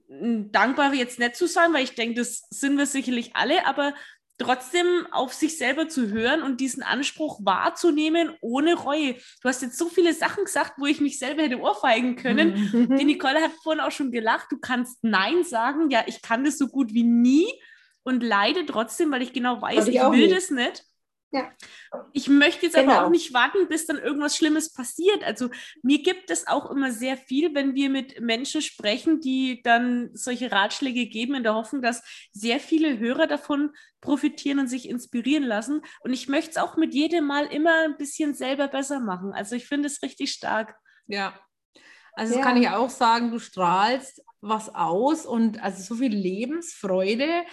dankbar 0.08 0.94
jetzt 0.94 1.18
nicht 1.18 1.36
zu 1.36 1.46
sein, 1.46 1.74
weil 1.74 1.84
ich 1.84 1.94
denke, 1.94 2.14
das 2.14 2.46
sind 2.48 2.78
wir 2.78 2.86
sicherlich 2.86 3.36
alle, 3.36 3.66
aber 3.66 3.92
trotzdem 4.42 5.06
auf 5.10 5.32
sich 5.32 5.58
selber 5.58 5.88
zu 5.88 6.10
hören 6.10 6.42
und 6.42 6.60
diesen 6.60 6.82
Anspruch 6.82 7.40
wahrzunehmen 7.42 8.36
ohne 8.40 8.74
Reue. 8.74 9.14
Du 9.42 9.48
hast 9.48 9.62
jetzt 9.62 9.78
so 9.78 9.88
viele 9.88 10.12
Sachen 10.12 10.44
gesagt, 10.44 10.74
wo 10.78 10.86
ich 10.86 11.00
mich 11.00 11.18
selber 11.18 11.42
hätte 11.42 11.60
ohrfeigen 11.60 12.16
können. 12.16 12.70
Mhm. 12.72 12.96
Die 12.96 13.04
Nicole 13.04 13.40
hat 13.40 13.52
vorhin 13.62 13.80
auch 13.80 13.90
schon 13.90 14.10
gelacht. 14.10 14.46
Du 14.50 14.58
kannst 14.58 15.02
Nein 15.02 15.44
sagen. 15.44 15.90
Ja, 15.90 16.04
ich 16.06 16.22
kann 16.22 16.44
das 16.44 16.58
so 16.58 16.68
gut 16.68 16.92
wie 16.92 17.04
nie 17.04 17.46
und 18.02 18.22
leide 18.22 18.66
trotzdem, 18.66 19.10
weil 19.10 19.22
ich 19.22 19.32
genau 19.32 19.60
weiß, 19.60 19.88
ich, 19.88 19.96
ich 19.96 20.02
will 20.02 20.28
nicht. 20.28 20.36
das 20.36 20.50
nicht. 20.50 20.84
Ja. 21.32 21.50
Ich 22.12 22.28
möchte 22.28 22.66
jetzt 22.66 22.74
genau. 22.74 22.92
aber 22.92 23.06
auch 23.06 23.10
nicht 23.10 23.32
warten, 23.32 23.66
bis 23.68 23.86
dann 23.86 23.96
irgendwas 23.96 24.36
Schlimmes 24.36 24.70
passiert. 24.70 25.24
Also 25.24 25.48
mir 25.82 26.02
gibt 26.02 26.30
es 26.30 26.46
auch 26.46 26.70
immer 26.70 26.92
sehr 26.92 27.16
viel, 27.16 27.54
wenn 27.54 27.74
wir 27.74 27.88
mit 27.88 28.20
Menschen 28.20 28.60
sprechen, 28.60 29.20
die 29.20 29.62
dann 29.62 30.10
solche 30.12 30.52
Ratschläge 30.52 31.06
geben, 31.06 31.34
in 31.34 31.42
der 31.42 31.54
Hoffnung, 31.54 31.80
dass 31.80 32.02
sehr 32.32 32.60
viele 32.60 32.98
Hörer 32.98 33.26
davon 33.26 33.70
profitieren 34.02 34.58
und 34.58 34.68
sich 34.68 34.86
inspirieren 34.86 35.44
lassen. 35.44 35.80
Und 36.00 36.12
ich 36.12 36.28
möchte 36.28 36.50
es 36.50 36.56
auch 36.58 36.76
mit 36.76 36.92
jedem 36.92 37.26
Mal 37.26 37.46
immer 37.46 37.84
ein 37.84 37.96
bisschen 37.96 38.34
selber 38.34 38.68
besser 38.68 39.00
machen. 39.00 39.32
Also 39.32 39.56
ich 39.56 39.66
finde 39.66 39.86
es 39.86 40.02
richtig 40.02 40.32
stark. 40.32 40.76
Ja. 41.06 41.32
Also 42.12 42.36
ja. 42.36 42.42
kann 42.42 42.58
ich 42.58 42.68
auch 42.68 42.90
sagen, 42.90 43.30
du 43.30 43.38
strahlst 43.38 44.22
was 44.42 44.74
aus 44.74 45.24
und 45.24 45.62
also 45.62 45.82
so 45.82 45.94
viel 45.94 46.14
Lebensfreude 46.14 47.44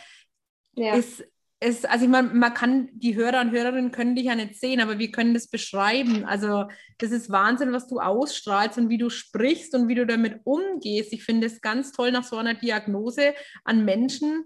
ja. 0.74 0.96
ist 0.96 1.24
es, 1.62 1.84
also 1.84 2.06
ich 2.06 2.12
meine, 2.12 2.30
man 2.30 2.54
kann, 2.54 2.90
die 2.94 3.16
Hörer 3.16 3.42
und 3.42 3.52
Hörerinnen 3.52 3.92
können 3.92 4.16
dich 4.16 4.26
ja 4.26 4.36
nicht 4.36 4.60
sehen, 4.60 4.80
aber 4.80 4.98
wir 4.98 5.12
können 5.12 5.34
das 5.34 5.48
beschreiben. 5.48 6.24
Also 6.26 6.66
das 7.00 7.12
ist 7.12 7.30
Wahnsinn, 7.30 7.74
was 7.74 7.88
du 7.88 8.00
ausstrahlst 8.00 8.78
und 8.78 8.90
wie 8.90 8.98
du 8.98 9.10
sprichst 9.10 9.76
und 9.76 9.90
wie 9.90 9.96
du 9.96 10.06
damit 10.06 10.40
umgehst. 10.46 11.12
Ich 11.12 11.24
finde 11.24 11.48
es 11.48 11.62
ganz 11.62 11.92
toll 11.92 12.12
nach 12.12 12.24
so 12.24 12.38
einer 12.38 12.54
Diagnose 12.54 13.34
an 13.66 13.84
Menschen. 13.84 14.46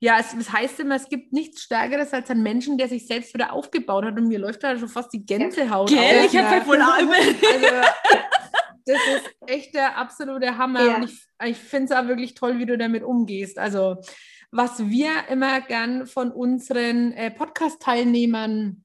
Ja, 0.00 0.18
es, 0.18 0.34
es 0.34 0.52
heißt 0.52 0.80
immer, 0.80 0.96
es 0.96 1.08
gibt 1.08 1.32
nichts 1.32 1.62
Stärkeres 1.62 2.12
als 2.12 2.28
ein 2.28 2.42
Menschen, 2.42 2.76
der 2.76 2.88
sich 2.88 3.06
selbst 3.06 3.34
wieder 3.34 3.52
aufgebaut 3.52 4.04
hat. 4.04 4.18
Und 4.18 4.26
mir 4.26 4.40
läuft 4.40 4.64
da 4.64 4.76
schon 4.76 4.88
fast 4.88 5.12
die 5.12 5.24
Gänsehaut 5.24 5.92
ja. 5.92 6.00
auf. 6.00 6.24
Ich 6.26 6.36
habe 6.36 6.50
halt 6.50 6.66
wohl 6.66 6.80
also, 6.82 7.12
das 8.84 8.98
ist 9.14 9.36
echt 9.46 9.74
der 9.76 9.96
absolute 9.96 10.58
Hammer. 10.58 10.84
Ja. 10.84 10.96
Und 10.96 11.04
ich, 11.04 11.24
ich 11.44 11.56
finde 11.56 11.94
es 11.94 12.00
auch 12.00 12.08
wirklich 12.08 12.34
toll, 12.34 12.58
wie 12.58 12.66
du 12.66 12.76
damit 12.76 13.04
umgehst. 13.04 13.60
Also 13.60 13.98
was 14.52 14.90
wir 14.90 15.28
immer 15.30 15.62
gern 15.62 16.06
von 16.06 16.30
unseren 16.30 17.12
äh, 17.12 17.30
Podcast-Teilnehmern 17.30 18.84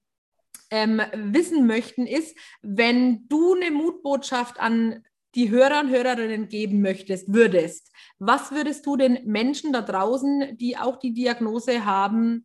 ähm, 0.72 1.02
wissen 1.14 1.68
möchten, 1.68 2.08
ist, 2.08 2.38
wenn 2.62 3.28
du 3.28 3.54
eine 3.54 3.72
Mutbotschaft 3.72 4.60
an 4.62 5.04
die 5.36 5.50
Hörer 5.50 5.82
und 5.82 5.90
Hörerinnen 5.90 6.48
geben 6.48 6.82
möchtest, 6.82 7.34
würdest, 7.34 7.92
was 8.18 8.52
würdest 8.52 8.86
du 8.86 8.96
den 8.96 9.20
Menschen 9.26 9.74
da 9.74 9.82
draußen, 9.82 10.58
die 10.58 10.78
auch 10.78 10.98
die 10.98 11.14
Diagnose 11.14 11.86
haben, 11.86 12.44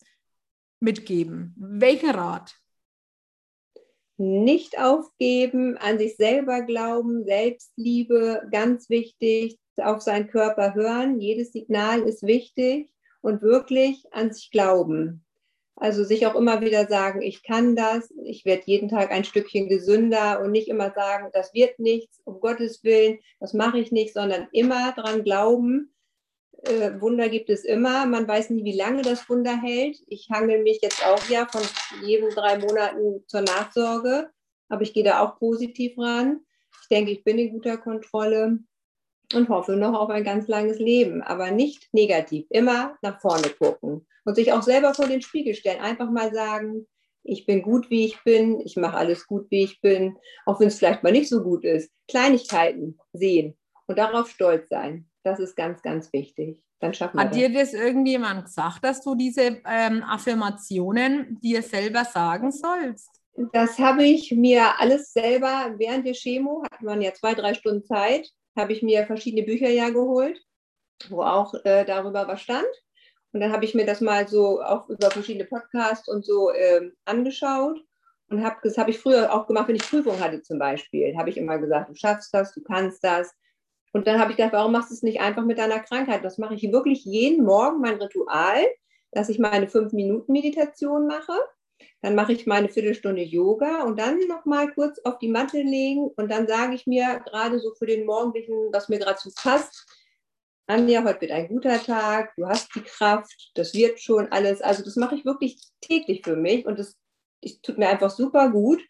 mitgeben? 0.80 1.54
Welchen 1.56 2.10
Rat? 2.10 2.56
Nicht 4.18 4.78
aufgeben, 4.78 5.78
an 5.78 5.98
sich 5.98 6.16
selber 6.16 6.62
glauben, 6.62 7.24
Selbstliebe, 7.24 8.48
ganz 8.50 8.90
wichtig, 8.90 9.58
auf 9.76 10.02
seinen 10.02 10.28
Körper 10.28 10.74
hören. 10.74 11.20
Jedes 11.20 11.52
Signal 11.52 12.02
ist 12.02 12.24
wichtig 12.24 12.91
und 13.22 13.40
wirklich 13.40 14.04
an 14.12 14.32
sich 14.32 14.50
glauben. 14.50 15.24
Also 15.76 16.04
sich 16.04 16.26
auch 16.26 16.34
immer 16.34 16.60
wieder 16.60 16.86
sagen, 16.86 17.22
ich 17.22 17.42
kann 17.42 17.74
das, 17.74 18.12
ich 18.24 18.44
werde 18.44 18.64
jeden 18.66 18.90
Tag 18.90 19.10
ein 19.10 19.24
Stückchen 19.24 19.68
gesünder 19.68 20.42
und 20.42 20.50
nicht 20.52 20.68
immer 20.68 20.92
sagen, 20.92 21.30
das 21.32 21.54
wird 21.54 21.78
nichts, 21.78 22.20
um 22.24 22.40
Gottes 22.40 22.84
Willen, 22.84 23.18
das 23.40 23.54
mache 23.54 23.78
ich 23.78 23.90
nicht, 23.90 24.12
sondern 24.12 24.48
immer 24.52 24.92
daran 24.94 25.24
glauben, 25.24 25.88
Äh, 26.64 27.00
Wunder 27.00 27.28
gibt 27.28 27.50
es 27.50 27.64
immer. 27.64 28.06
Man 28.06 28.28
weiß 28.28 28.50
nie, 28.50 28.62
wie 28.64 28.76
lange 28.76 29.02
das 29.02 29.28
Wunder 29.28 29.60
hält. 29.60 29.96
Ich 30.06 30.28
hangel 30.30 30.62
mich 30.62 30.78
jetzt 30.80 31.04
auch 31.04 31.28
ja 31.28 31.46
von 31.50 31.62
jeden 32.06 32.30
drei 32.30 32.58
Monaten 32.58 33.24
zur 33.26 33.40
Nachsorge, 33.40 34.30
aber 34.68 34.82
ich 34.82 34.92
gehe 34.92 35.02
da 35.02 35.20
auch 35.24 35.38
positiv 35.40 35.98
ran. 35.98 36.40
Ich 36.82 36.88
denke, 36.88 37.10
ich 37.10 37.24
bin 37.24 37.38
in 37.38 37.50
guter 37.52 37.78
Kontrolle 37.78 38.58
und 39.34 39.48
hoffe 39.48 39.76
noch 39.76 39.98
auf 39.98 40.10
ein 40.10 40.24
ganz 40.24 40.48
langes 40.48 40.78
Leben, 40.78 41.22
aber 41.22 41.50
nicht 41.50 41.92
negativ. 41.92 42.46
Immer 42.50 42.96
nach 43.02 43.20
vorne 43.20 43.48
gucken 43.48 44.06
und 44.24 44.34
sich 44.34 44.52
auch 44.52 44.62
selber 44.62 44.94
vor 44.94 45.06
den 45.06 45.22
Spiegel 45.22 45.54
stellen. 45.54 45.80
Einfach 45.80 46.10
mal 46.10 46.32
sagen, 46.32 46.86
ich 47.24 47.46
bin 47.46 47.62
gut, 47.62 47.90
wie 47.90 48.06
ich 48.06 48.22
bin, 48.24 48.60
ich 48.60 48.76
mache 48.76 48.96
alles 48.96 49.26
gut, 49.26 49.46
wie 49.50 49.64
ich 49.64 49.80
bin, 49.80 50.16
auch 50.44 50.60
wenn 50.60 50.68
es 50.68 50.78
vielleicht 50.78 51.02
mal 51.02 51.12
nicht 51.12 51.28
so 51.28 51.42
gut 51.42 51.64
ist. 51.64 51.90
Kleinigkeiten 52.08 52.98
sehen 53.12 53.56
und 53.86 53.98
darauf 53.98 54.28
stolz 54.28 54.68
sein. 54.68 55.08
Das 55.22 55.38
ist 55.38 55.56
ganz, 55.56 55.82
ganz 55.82 56.12
wichtig. 56.12 56.60
Dann 56.80 56.94
schaffen 56.94 57.16
wir 57.16 57.22
Hat 57.22 57.30
das. 57.30 57.38
dir 57.38 57.52
das 57.52 57.74
irgendjemand 57.74 58.44
gesagt, 58.44 58.84
dass 58.84 59.02
du 59.02 59.14
diese 59.14 59.60
ähm, 59.66 60.02
Affirmationen 60.02 61.38
dir 61.40 61.62
selber 61.62 62.04
sagen 62.04 62.50
sollst? 62.50 63.08
Das 63.52 63.78
habe 63.78 64.04
ich 64.04 64.32
mir 64.32 64.78
alles 64.78 65.12
selber 65.12 65.74
während 65.78 66.06
der 66.06 66.14
Chemo, 66.14 66.64
hat 66.70 66.82
man 66.82 67.00
ja 67.00 67.14
zwei, 67.14 67.34
drei 67.34 67.54
Stunden 67.54 67.84
Zeit, 67.84 68.28
habe 68.56 68.72
ich 68.72 68.82
mir 68.82 69.06
verschiedene 69.06 69.44
Bücher 69.44 69.68
ja 69.68 69.90
geholt, 69.90 70.40
wo 71.08 71.22
auch 71.22 71.54
äh, 71.64 71.84
darüber 71.84 72.28
was 72.28 72.40
stand. 72.42 72.66
Und 73.32 73.40
dann 73.40 73.52
habe 73.52 73.64
ich 73.64 73.74
mir 73.74 73.86
das 73.86 74.00
mal 74.00 74.28
so 74.28 74.62
auch 74.62 74.88
über 74.88 75.10
verschiedene 75.10 75.46
Podcasts 75.46 76.08
und 76.08 76.24
so 76.24 76.52
ähm, 76.52 76.92
angeschaut 77.04 77.80
und 78.32 78.42
habe 78.42 78.56
das 78.62 78.78
habe 78.78 78.90
ich 78.90 78.98
früher 78.98 79.32
auch 79.32 79.46
gemacht, 79.46 79.68
wenn 79.68 79.76
ich 79.76 79.88
Prüfung 79.88 80.18
hatte 80.18 80.42
zum 80.42 80.58
Beispiel, 80.58 81.14
habe 81.18 81.28
ich 81.28 81.36
immer 81.36 81.58
gesagt, 81.58 81.90
du 81.90 81.94
schaffst 81.94 82.32
das, 82.32 82.54
du 82.54 82.62
kannst 82.62 83.04
das. 83.04 83.30
Und 83.92 84.06
dann 84.06 84.18
habe 84.18 84.30
ich 84.30 84.38
gedacht, 84.38 84.54
warum 84.54 84.72
machst 84.72 84.90
du 84.90 84.94
es 84.94 85.02
nicht 85.02 85.20
einfach 85.20 85.44
mit 85.44 85.58
deiner 85.58 85.80
Krankheit? 85.80 86.24
Das 86.24 86.38
mache 86.38 86.54
ich 86.54 86.72
wirklich 86.72 87.04
jeden 87.04 87.44
Morgen 87.44 87.80
mein 87.80 88.00
Ritual, 88.00 88.64
dass 89.10 89.28
ich 89.28 89.38
meine 89.38 89.68
fünf 89.68 89.92
Minuten 89.92 90.32
Meditation 90.32 91.06
mache. 91.06 91.34
Dann 92.00 92.14
mache 92.14 92.32
ich 92.32 92.46
meine 92.46 92.68
Viertelstunde 92.68 93.22
Yoga 93.22 93.82
und 93.82 93.98
dann 93.98 94.18
noch 94.28 94.44
mal 94.44 94.72
kurz 94.72 94.98
auf 95.00 95.18
die 95.18 95.28
Matte 95.28 95.62
legen 95.62 96.10
und 96.16 96.30
dann 96.30 96.46
sage 96.46 96.74
ich 96.74 96.86
mir 96.86 97.20
gerade 97.26 97.58
so 97.58 97.74
für 97.74 97.86
den 97.86 98.06
morgendlichen, 98.06 98.54
was 98.72 98.88
mir 98.88 98.98
gerade 98.98 99.18
so 99.20 99.30
passt, 99.34 99.86
Anja, 100.68 101.02
heute 101.04 101.22
wird 101.22 101.32
ein 101.32 101.48
guter 101.48 101.82
Tag, 101.82 102.34
du 102.36 102.46
hast 102.46 102.74
die 102.74 102.82
Kraft, 102.82 103.50
das 103.54 103.74
wird 103.74 104.00
schon 104.00 104.28
alles. 104.30 104.62
Also 104.62 104.84
das 104.84 104.96
mache 104.96 105.16
ich 105.16 105.24
wirklich 105.24 105.60
täglich 105.80 106.22
für 106.24 106.36
mich 106.36 106.64
und 106.66 106.78
das 106.78 106.96
tut 107.62 107.78
mir 107.78 107.88
einfach 107.88 108.10
super 108.10 108.48
gut 108.48 108.80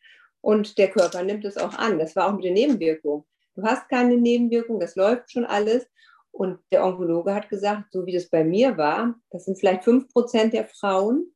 und 0.43 0.77
der 0.77 0.91
Körper 0.91 1.23
nimmt 1.23 1.45
es 1.45 1.57
auch 1.57 1.75
an. 1.75 1.99
Das 1.99 2.15
war 2.15 2.29
auch 2.29 2.35
mit 2.35 2.45
den 2.45 2.53
Nebenwirkungen. 2.55 3.25
Du 3.55 3.63
hast 3.63 3.89
keine 3.89 4.17
Nebenwirkungen, 4.17 4.81
das 4.81 4.97
läuft 4.97 5.33
schon 5.33 5.45
alles. 5.45 5.87
Und 6.31 6.61
der 6.71 6.85
Onkologe 6.85 7.35
hat 7.35 7.49
gesagt, 7.49 7.93
so 7.93 8.07
wie 8.07 8.13
das 8.13 8.29
bei 8.29 8.45
mir 8.45 8.77
war, 8.77 9.15
das 9.31 9.45
sind 9.45 9.59
vielleicht 9.59 9.85
fünf 9.85 10.09
Prozent 10.09 10.55
der 10.55 10.67
Frauen, 10.67 11.35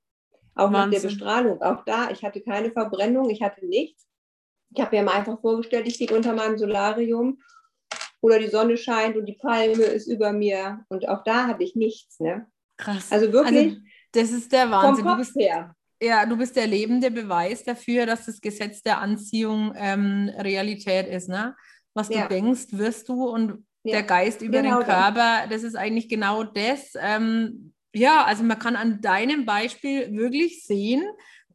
auch 0.56 0.70
nach 0.70 0.84
der 0.90 0.92
Wahnsinn. 1.02 1.10
Bestrahlung. 1.10 1.62
Auch 1.62 1.84
da, 1.84 2.10
ich 2.10 2.24
hatte 2.24 2.40
keine 2.40 2.70
Verbrennung, 2.72 3.30
ich 3.30 3.42
hatte 3.42 3.64
nichts. 3.66 4.06
Ich 4.74 4.80
habe 4.82 5.00
mir 5.02 5.12
einfach 5.12 5.40
vorgestellt, 5.40 5.86
ich 5.86 5.98
liege 5.98 6.14
unter 6.16 6.32
meinem 6.34 6.58
Solarium 6.58 7.40
oder 8.20 8.38
die 8.38 8.48
Sonne 8.48 8.76
scheint 8.76 9.16
und 9.16 9.26
die 9.26 9.34
Palme 9.34 9.84
ist 9.84 10.06
über 10.08 10.32
mir. 10.32 10.84
Und 10.88 11.08
auch 11.08 11.22
da 11.24 11.46
hatte 11.46 11.62
ich 11.62 11.76
nichts. 11.76 12.18
Ne? 12.20 12.46
Krass. 12.76 13.12
Also 13.12 13.32
wirklich 13.32 13.72
Also, 13.74 13.76
das 14.12 14.30
ist 14.32 14.50
der 14.52 14.62
vom 14.62 14.72
Wahnsinn. 14.72 15.04
Du 15.04 15.10
Kopf 15.10 15.18
bist, 15.20 15.36
her. 15.36 15.74
ja, 16.02 16.26
du 16.26 16.36
bist 16.36 16.56
der 16.56 16.66
lebende 16.66 17.10
Beweis 17.10 17.62
dafür, 17.64 18.06
dass 18.06 18.26
das 18.26 18.40
Gesetz 18.40 18.82
der 18.82 18.98
Anziehung 19.00 19.72
ähm, 19.76 20.30
Realität 20.36 21.06
ist. 21.06 21.28
Ne? 21.28 21.54
Was 21.94 22.08
Ja. 22.08 22.22
du 22.22 22.28
denkst, 22.28 22.66
wirst 22.72 23.08
du 23.08 23.24
und 23.28 23.64
Ja, 23.84 23.92
der 23.92 24.02
Geist 24.02 24.42
über 24.42 24.60
genau 24.62 24.80
den 24.80 24.86
das. 24.88 24.96
Körper, 25.14 25.46
das 25.48 25.62
ist 25.62 25.76
eigentlich 25.76 26.08
genau 26.08 26.42
das. 26.42 26.92
Ähm, 27.00 27.72
ja, 27.96 28.24
also 28.24 28.42
man 28.44 28.58
kann 28.58 28.76
an 28.76 29.00
deinem 29.00 29.44
Beispiel 29.46 30.12
wirklich 30.16 30.64
sehen, 30.64 31.02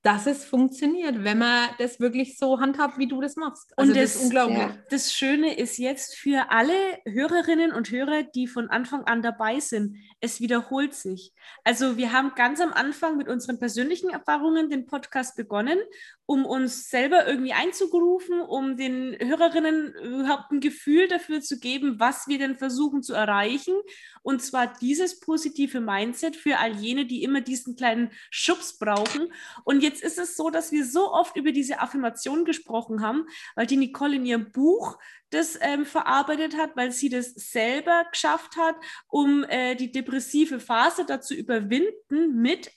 dass 0.03 0.25
es 0.25 0.43
funktioniert, 0.43 1.23
wenn 1.23 1.37
man 1.37 1.69
das 1.77 1.99
wirklich 1.99 2.35
so 2.39 2.59
handhabt, 2.59 2.97
wie 2.97 3.07
du 3.07 3.21
das 3.21 3.35
machst. 3.35 3.71
Also 3.77 3.91
Und 3.91 3.95
das, 3.95 4.13
das- 4.13 4.15
ist 4.15 4.23
unglaublich. 4.25 4.57
ja. 4.57 4.75
Das 4.89 5.13
Schöne 5.13 5.55
ist 5.55 5.77
jetzt 5.77 6.15
für 6.15 6.49
alle 6.49 6.73
Hörerinnen 7.05 7.71
und 7.71 7.91
Hörer, 7.91 8.23
die 8.23 8.47
von 8.47 8.67
Anfang 8.71 9.03
an 9.03 9.21
dabei 9.21 9.59
sind, 9.59 9.97
es 10.19 10.41
wiederholt 10.41 10.95
sich. 10.95 11.33
Also 11.63 11.97
wir 11.97 12.11
haben 12.13 12.31
ganz 12.35 12.59
am 12.61 12.73
Anfang 12.73 13.15
mit 13.17 13.27
unseren 13.27 13.59
persönlichen 13.59 14.09
Erfahrungen 14.09 14.71
den 14.71 14.87
Podcast 14.87 15.35
begonnen, 15.35 15.77
um 16.25 16.45
uns 16.45 16.89
selber 16.89 17.27
irgendwie 17.27 17.53
einzugrufen, 17.53 18.41
um 18.41 18.77
den 18.77 19.17
Hörerinnen 19.19 19.93
überhaupt 19.93 20.51
ein 20.51 20.59
Gefühl 20.59 21.07
dafür 21.07 21.41
zu 21.41 21.59
geben, 21.59 21.99
was 21.99 22.27
wir 22.27 22.37
denn 22.37 22.55
versuchen 22.55 23.03
zu 23.03 23.13
erreichen. 23.13 23.73
Und 24.21 24.41
zwar 24.41 24.71
dieses 24.81 25.19
positive 25.19 25.81
Mindset 25.81 26.35
für 26.35 26.59
all 26.59 26.75
jene, 26.77 27.05
die 27.05 27.23
immer 27.23 27.41
diesen 27.41 27.75
kleinen 27.75 28.11
Schubs 28.29 28.77
brauchen. 28.77 29.33
Und 29.65 29.81
jetzt 29.81 30.03
ist 30.03 30.19
es 30.19 30.37
so, 30.37 30.49
dass 30.49 30.71
wir 30.71 30.85
so 30.85 31.11
oft 31.11 31.35
über 31.35 31.51
diese 31.51 31.79
Affirmation 31.79 32.45
gesprochen 32.45 33.01
haben, 33.01 33.25
weil 33.55 33.65
die 33.65 33.77
Nicole 33.77 34.15
in 34.15 34.25
ihrem 34.25 34.51
Buch 34.51 34.97
das 35.31 35.57
ähm, 35.61 35.85
verarbeitet 35.85 36.57
hat, 36.57 36.75
weil 36.75 36.91
sie 36.91 37.09
das 37.09 37.33
selber 37.33 38.05
geschafft 38.11 38.57
hat, 38.57 38.75
um 39.07 39.43
äh, 39.45 39.75
die 39.75 39.91
depressive 39.91 40.59
Phase 40.59 41.05
dazu 41.05 41.33
überwinden 41.33 42.41
mit 42.41 42.71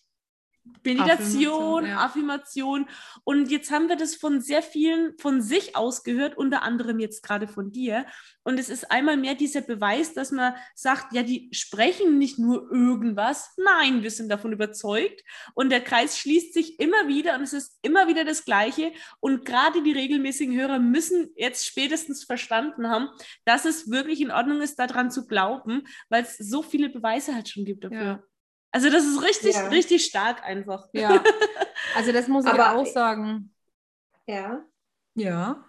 Meditation, 0.82 1.84
Affirmation, 1.84 1.86
ja. 1.86 2.04
Affirmation. 2.04 2.88
Und 3.24 3.50
jetzt 3.50 3.70
haben 3.70 3.88
wir 3.88 3.96
das 3.96 4.14
von 4.14 4.40
sehr 4.40 4.62
vielen 4.62 5.16
von 5.18 5.42
sich 5.42 5.76
aus 5.76 6.04
gehört, 6.04 6.36
unter 6.36 6.62
anderem 6.62 6.98
jetzt 6.98 7.22
gerade 7.22 7.48
von 7.48 7.70
dir. 7.70 8.06
Und 8.44 8.58
es 8.58 8.68
ist 8.68 8.90
einmal 8.90 9.16
mehr 9.16 9.34
dieser 9.34 9.62
Beweis, 9.62 10.14
dass 10.14 10.30
man 10.30 10.54
sagt, 10.74 11.12
ja, 11.12 11.22
die 11.22 11.48
sprechen 11.52 12.18
nicht 12.18 12.38
nur 12.38 12.70
irgendwas. 12.70 13.54
Nein, 13.56 14.02
wir 14.02 14.10
sind 14.10 14.28
davon 14.30 14.52
überzeugt. 14.52 15.22
Und 15.54 15.70
der 15.70 15.80
Kreis 15.80 16.18
schließt 16.18 16.54
sich 16.54 16.78
immer 16.78 17.08
wieder 17.08 17.36
und 17.36 17.42
es 17.42 17.52
ist 17.52 17.78
immer 17.82 18.08
wieder 18.08 18.24
das 18.24 18.44
Gleiche. 18.44 18.92
Und 19.20 19.44
gerade 19.44 19.82
die 19.82 19.92
regelmäßigen 19.92 20.54
Hörer 20.54 20.78
müssen 20.78 21.30
jetzt 21.36 21.66
spätestens 21.66 22.24
verstanden 22.24 22.88
haben, 22.88 23.08
dass 23.44 23.64
es 23.64 23.90
wirklich 23.90 24.20
in 24.20 24.30
Ordnung 24.30 24.60
ist, 24.60 24.78
daran 24.78 25.10
zu 25.10 25.26
glauben, 25.26 25.86
weil 26.08 26.22
es 26.22 26.36
so 26.38 26.62
viele 26.62 26.88
Beweise 26.88 27.34
halt 27.34 27.48
schon 27.48 27.64
gibt 27.64 27.84
dafür. 27.84 28.02
Ja. 28.02 28.22
Also 28.74 28.90
das 28.90 29.04
ist 29.04 29.22
richtig, 29.22 29.54
Ja. 29.54 29.68
richtig 29.68 30.04
stark 30.04 30.42
einfach. 30.42 30.88
Ja, 30.92 31.22
also 31.96 32.10
das 32.10 32.26
muss 32.26 32.44
ich 32.44 32.50
Aber- 32.52 32.76
auch 32.76 32.86
sagen. 32.86 33.54
Ja. 34.26 34.64
Ja. 35.14 35.64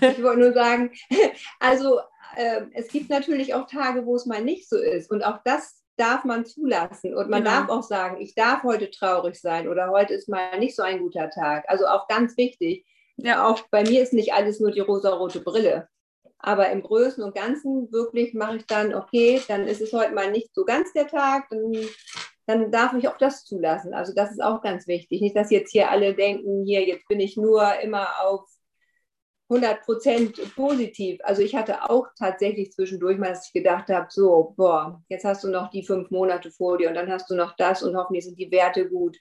Ich 0.00 0.22
wollte 0.22 0.38
nur 0.40 0.52
sagen, 0.52 0.92
also 1.58 2.00
äh, 2.36 2.62
es 2.74 2.86
gibt 2.88 3.10
natürlich 3.10 3.54
auch 3.54 3.66
Tage, 3.66 4.06
wo 4.06 4.14
es 4.14 4.24
mal 4.24 4.40
nicht 4.42 4.68
so 4.68 4.76
ist. 4.78 5.10
Und 5.10 5.24
auch 5.24 5.38
das 5.44 5.82
darf 5.96 6.22
man 6.22 6.46
zulassen. 6.46 7.16
Und 7.16 7.28
man 7.28 7.42
Genau. 7.42 7.56
darf 7.56 7.68
auch 7.70 7.82
sagen, 7.82 8.20
ich 8.20 8.36
darf 8.36 8.62
heute 8.62 8.88
traurig 8.92 9.40
sein 9.40 9.66
oder 9.66 9.90
heute 9.90 10.14
ist 10.14 10.28
mal 10.28 10.56
nicht 10.60 10.76
so 10.76 10.82
ein 10.82 11.00
guter 11.00 11.28
Tag. 11.30 11.64
Also 11.66 11.86
auch 11.88 12.06
ganz 12.06 12.36
wichtig. 12.36 12.86
Ja. 13.16 13.48
Auch 13.48 13.62
bei 13.72 13.82
mir 13.82 14.00
ist 14.00 14.12
nicht 14.12 14.32
alles 14.32 14.60
nur 14.60 14.70
die 14.70 14.78
rosarote 14.78 15.40
Brille. 15.40 15.88
Aber 16.38 16.68
im 16.70 16.84
Größten 16.84 17.24
und 17.24 17.34
Ganzen 17.34 17.90
wirklich 17.90 18.32
mache 18.32 18.58
ich 18.58 18.66
dann, 18.66 18.94
okay, 18.94 19.42
dann 19.48 19.66
ist 19.66 19.80
es 19.80 19.92
heute 19.92 20.14
mal 20.14 20.30
nicht 20.30 20.54
so 20.54 20.64
ganz 20.64 20.92
der 20.92 21.08
Tag, 21.08 21.48
dann, 21.50 21.72
dann 22.48 22.70
darf 22.72 22.94
ich 22.94 23.06
auch 23.08 23.18
das 23.18 23.44
zulassen. 23.44 23.92
Also 23.92 24.14
das 24.14 24.30
ist 24.30 24.42
auch 24.42 24.62
ganz 24.62 24.86
wichtig. 24.86 25.20
Nicht, 25.20 25.36
dass 25.36 25.50
jetzt 25.50 25.70
hier 25.70 25.90
alle 25.90 26.14
denken, 26.14 26.64
hier, 26.64 26.82
jetzt 26.86 27.06
bin 27.06 27.20
ich 27.20 27.36
nur 27.36 27.78
immer 27.80 28.08
auf 28.24 28.48
100 29.50 29.82
Prozent 29.82 30.54
positiv. 30.56 31.20
Also 31.24 31.42
ich 31.42 31.54
hatte 31.54 31.90
auch 31.90 32.06
tatsächlich 32.18 32.72
zwischendurch 32.72 33.18
mal, 33.18 33.28
dass 33.28 33.48
ich 33.48 33.52
gedacht 33.52 33.88
habe, 33.90 34.06
so, 34.08 34.54
boah, 34.56 35.02
jetzt 35.10 35.26
hast 35.26 35.44
du 35.44 35.48
noch 35.48 35.70
die 35.70 35.82
fünf 35.82 36.10
Monate 36.10 36.50
vor 36.50 36.78
dir 36.78 36.88
und 36.88 36.94
dann 36.94 37.10
hast 37.12 37.28
du 37.30 37.34
noch 37.34 37.54
das 37.56 37.82
und 37.82 37.94
hoffentlich 37.94 38.24
sind 38.24 38.38
die 38.38 38.50
Werte 38.50 38.88
gut. 38.88 39.18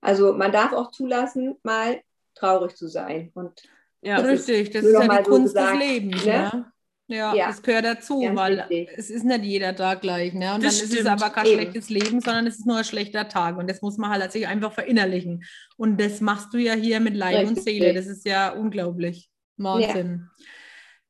Also 0.00 0.32
man 0.32 0.50
darf 0.50 0.72
auch 0.72 0.90
zulassen, 0.90 1.56
mal 1.62 2.00
traurig 2.34 2.74
zu 2.74 2.88
sein. 2.88 3.30
Und 3.34 3.62
Ja. 4.02 4.20
Das 4.20 4.40
ist 4.40 4.48
Richtig, 4.48 4.72
das 4.72 4.84
ist 4.84 4.92
ja 4.94 5.08
die 5.18 5.24
so 5.24 5.30
Kunst 5.30 5.54
gesagt, 5.54 5.80
des 5.80 5.88
Lebens. 5.88 6.24
ne? 6.24 6.32
Ne? 6.32 6.72
Ja, 7.08 7.34
Ja, 7.34 7.46
das 7.48 7.62
gehört 7.62 7.84
dazu, 7.84 8.20
ganz 8.20 8.36
weil 8.36 8.58
wichtig. 8.68 8.88
es 8.96 9.10
ist 9.10 9.24
nicht 9.24 9.44
jeder 9.44 9.76
Tag 9.76 10.00
gleich. 10.00 10.32
Ne? 10.34 10.54
Und 10.54 10.64
Das 10.64 10.76
dann 10.78 10.84
ist 10.88 10.92
es 10.94 11.00
stimmt. 11.00 11.08
aber 11.22 11.30
kein 11.30 11.46
Eben. 11.46 11.54
schlechtes 11.60 11.88
Leben, 11.90 12.20
sondern 12.20 12.46
es 12.48 12.58
ist 12.58 12.66
nur 12.66 12.78
ein 12.78 12.84
schlechter 12.84 13.28
Tag. 13.28 13.56
Und 13.58 13.70
das 13.70 13.80
muss 13.80 13.96
man 13.96 14.10
halt 14.10 14.32
sich 14.32 14.46
einfach 14.48 14.72
verinnerlichen. 14.72 15.44
Und 15.76 16.00
das 16.00 16.20
machst 16.20 16.52
du 16.52 16.58
ja 16.58 16.74
hier 16.74 16.98
mit 17.00 17.14
Leib 17.14 17.46
und 17.46 17.56
Richtig. 17.56 17.64
Seele. 17.64 17.94
Das 17.94 18.06
ist 18.06 18.26
ja 18.26 18.50
unglaublich. 18.50 19.30
Wahnsinn. 19.56 20.28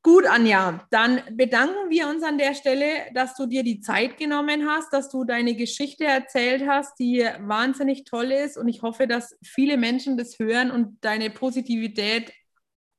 Gut, 0.03 0.25
Anja, 0.25 0.85
dann 0.91 1.19
bedanken 1.31 1.89
wir 1.89 2.07
uns 2.07 2.23
an 2.23 2.37
der 2.37 2.53
Stelle, 2.53 2.85
dass 3.13 3.35
du 3.35 3.45
dir 3.45 3.63
die 3.63 3.81
Zeit 3.81 4.15
genommen 4.17 4.69
hast, 4.69 4.93
dass 4.93 5.09
du 5.09 5.25
deine 5.25 5.53
Geschichte 5.55 6.05
erzählt 6.05 6.63
hast, 6.65 6.97
die 6.99 7.27
wahnsinnig 7.39 8.05
toll 8.05 8.31
ist. 8.31 8.57
Und 8.57 8.69
ich 8.69 8.83
hoffe, 8.83 9.05
dass 9.07 9.35
viele 9.43 9.75
Menschen 9.75 10.15
das 10.15 10.39
hören 10.39 10.71
und 10.71 10.97
deine 11.03 11.29
Positivität 11.29 12.31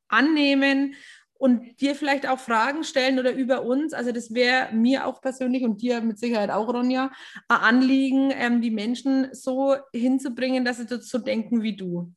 annehmen 0.09 0.95
und 1.39 1.81
dir 1.81 1.95
vielleicht 1.95 2.29
auch 2.29 2.39
Fragen 2.39 2.85
stellen 2.85 3.19
oder 3.19 3.33
über 3.33 3.63
uns. 3.63 3.95
Also 3.95 4.13
das 4.13 4.35
wäre 4.35 4.73
mir 4.75 5.07
auch 5.07 5.21
persönlich 5.21 5.63
und 5.65 5.81
dir 5.81 6.01
mit 6.01 6.19
Sicherheit 6.19 6.51
auch, 6.51 6.69
Ronja, 6.69 7.11
ein 7.49 7.59
Anliegen, 7.59 8.33
ähm, 8.35 8.61
die 8.61 8.71
Menschen 8.71 9.29
so 9.33 9.77
hinzubringen, 9.93 10.65
dass 10.65 10.79
sie 10.79 10.87
so 11.01 11.19
denken 11.19 11.63
wie 11.63 11.77
du. 11.77 12.13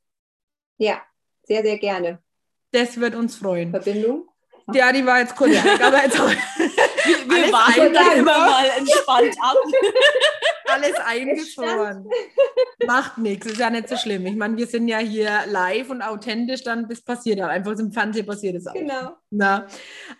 ja, 0.77 1.01
sehr, 1.43 1.61
sehr 1.61 1.77
gerne. 1.77 2.21
Das 2.71 2.99
wird 2.99 3.15
uns 3.15 3.35
freuen. 3.35 3.71
Verbindung. 3.71 4.30
Ja, 4.73 4.91
die 4.91 5.05
war 5.05 5.19
jetzt 5.19 5.35
kurz 5.35 5.51
weg, 5.51 5.81
aber 5.83 6.03
jetzt 6.03 6.17
Wir, 7.05 7.17
wir 7.29 7.51
warten 7.51 7.93
dann 7.93 8.11
immer 8.17 8.37
mal 8.37 8.65
entspannt 8.77 9.35
ab. 9.41 9.55
Alles 10.67 10.95
eingefroren. 10.95 12.07
Macht 12.85 13.17
nichts, 13.17 13.47
ist 13.47 13.59
ja 13.59 13.69
nicht 13.69 13.89
so 13.89 13.97
schlimm. 13.97 14.25
Ich 14.25 14.35
meine, 14.35 14.55
wir 14.57 14.67
sind 14.67 14.87
ja 14.87 14.99
hier 14.99 15.41
live 15.47 15.89
und 15.89 16.01
authentisch, 16.01 16.63
dann 16.63 16.87
das 16.87 17.01
passiert 17.01 17.39
ja 17.39 17.47
einfach. 17.47 17.77
Im 17.77 17.91
Fernsehen 17.91 18.25
passiert 18.25 18.55
es 18.55 18.67
auch. 18.67 18.73
Genau. 18.73 19.15
Na. 19.31 19.67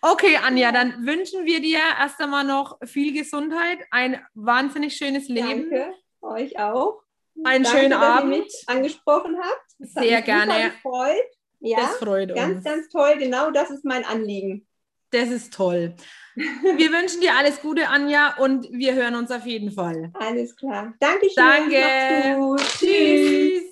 Okay, 0.02 0.38
Anja, 0.44 0.72
dann 0.72 1.06
wünschen 1.06 1.46
wir 1.46 1.62
dir 1.62 1.80
erst 2.00 2.20
einmal 2.20 2.44
noch 2.44 2.80
viel 2.86 3.14
Gesundheit, 3.14 3.80
ein 3.92 4.20
wahnsinnig 4.34 4.96
schönes 4.96 5.28
Leben. 5.28 5.70
Danke, 5.70 5.94
euch 6.22 6.60
auch. 6.60 7.02
Einen 7.44 7.64
Danke, 7.64 7.80
schönen 7.80 7.92
dass 7.92 8.02
ihr 8.02 8.08
Abend. 8.08 8.30
mich 8.30 8.64
angesprochen 8.68 9.38
habt. 9.42 9.66
Das 9.80 9.96
hat 9.96 10.04
Sehr 10.04 10.18
mich 10.18 10.26
gerne. 10.26 10.72
Gefreut. 10.72 11.41
Ja, 11.62 11.78
Das 11.78 11.98
freut 11.98 12.36
ganz, 12.36 12.56
uns. 12.56 12.64
ganz 12.64 12.90
toll. 12.90 13.16
Genau 13.18 13.52
das 13.52 13.70
ist 13.70 13.86
mein 13.86 14.04
Anliegen. 14.04 14.68
Das 15.12 15.30
ist 15.30 15.54
toll. 15.54 15.94
Wir 16.36 16.92
wünschen 16.92 17.20
dir 17.22 17.36
alles 17.36 17.62
Gute, 17.62 17.90
Anja, 17.90 18.36
und 18.38 18.68
wir 18.72 18.94
hören 18.96 19.16
uns 19.16 19.32
auf 19.32 19.46
jeden 19.46 19.70
Fall. 19.72 20.10
Alles 20.14 20.56
klar. 20.56 20.94
Dankeschön. 21.02 21.34
Danke. 21.36 21.80
Macht's 21.80 22.38
gut. 22.38 22.60
Tschüss. 22.80 22.80
Tschüss. 22.80 23.71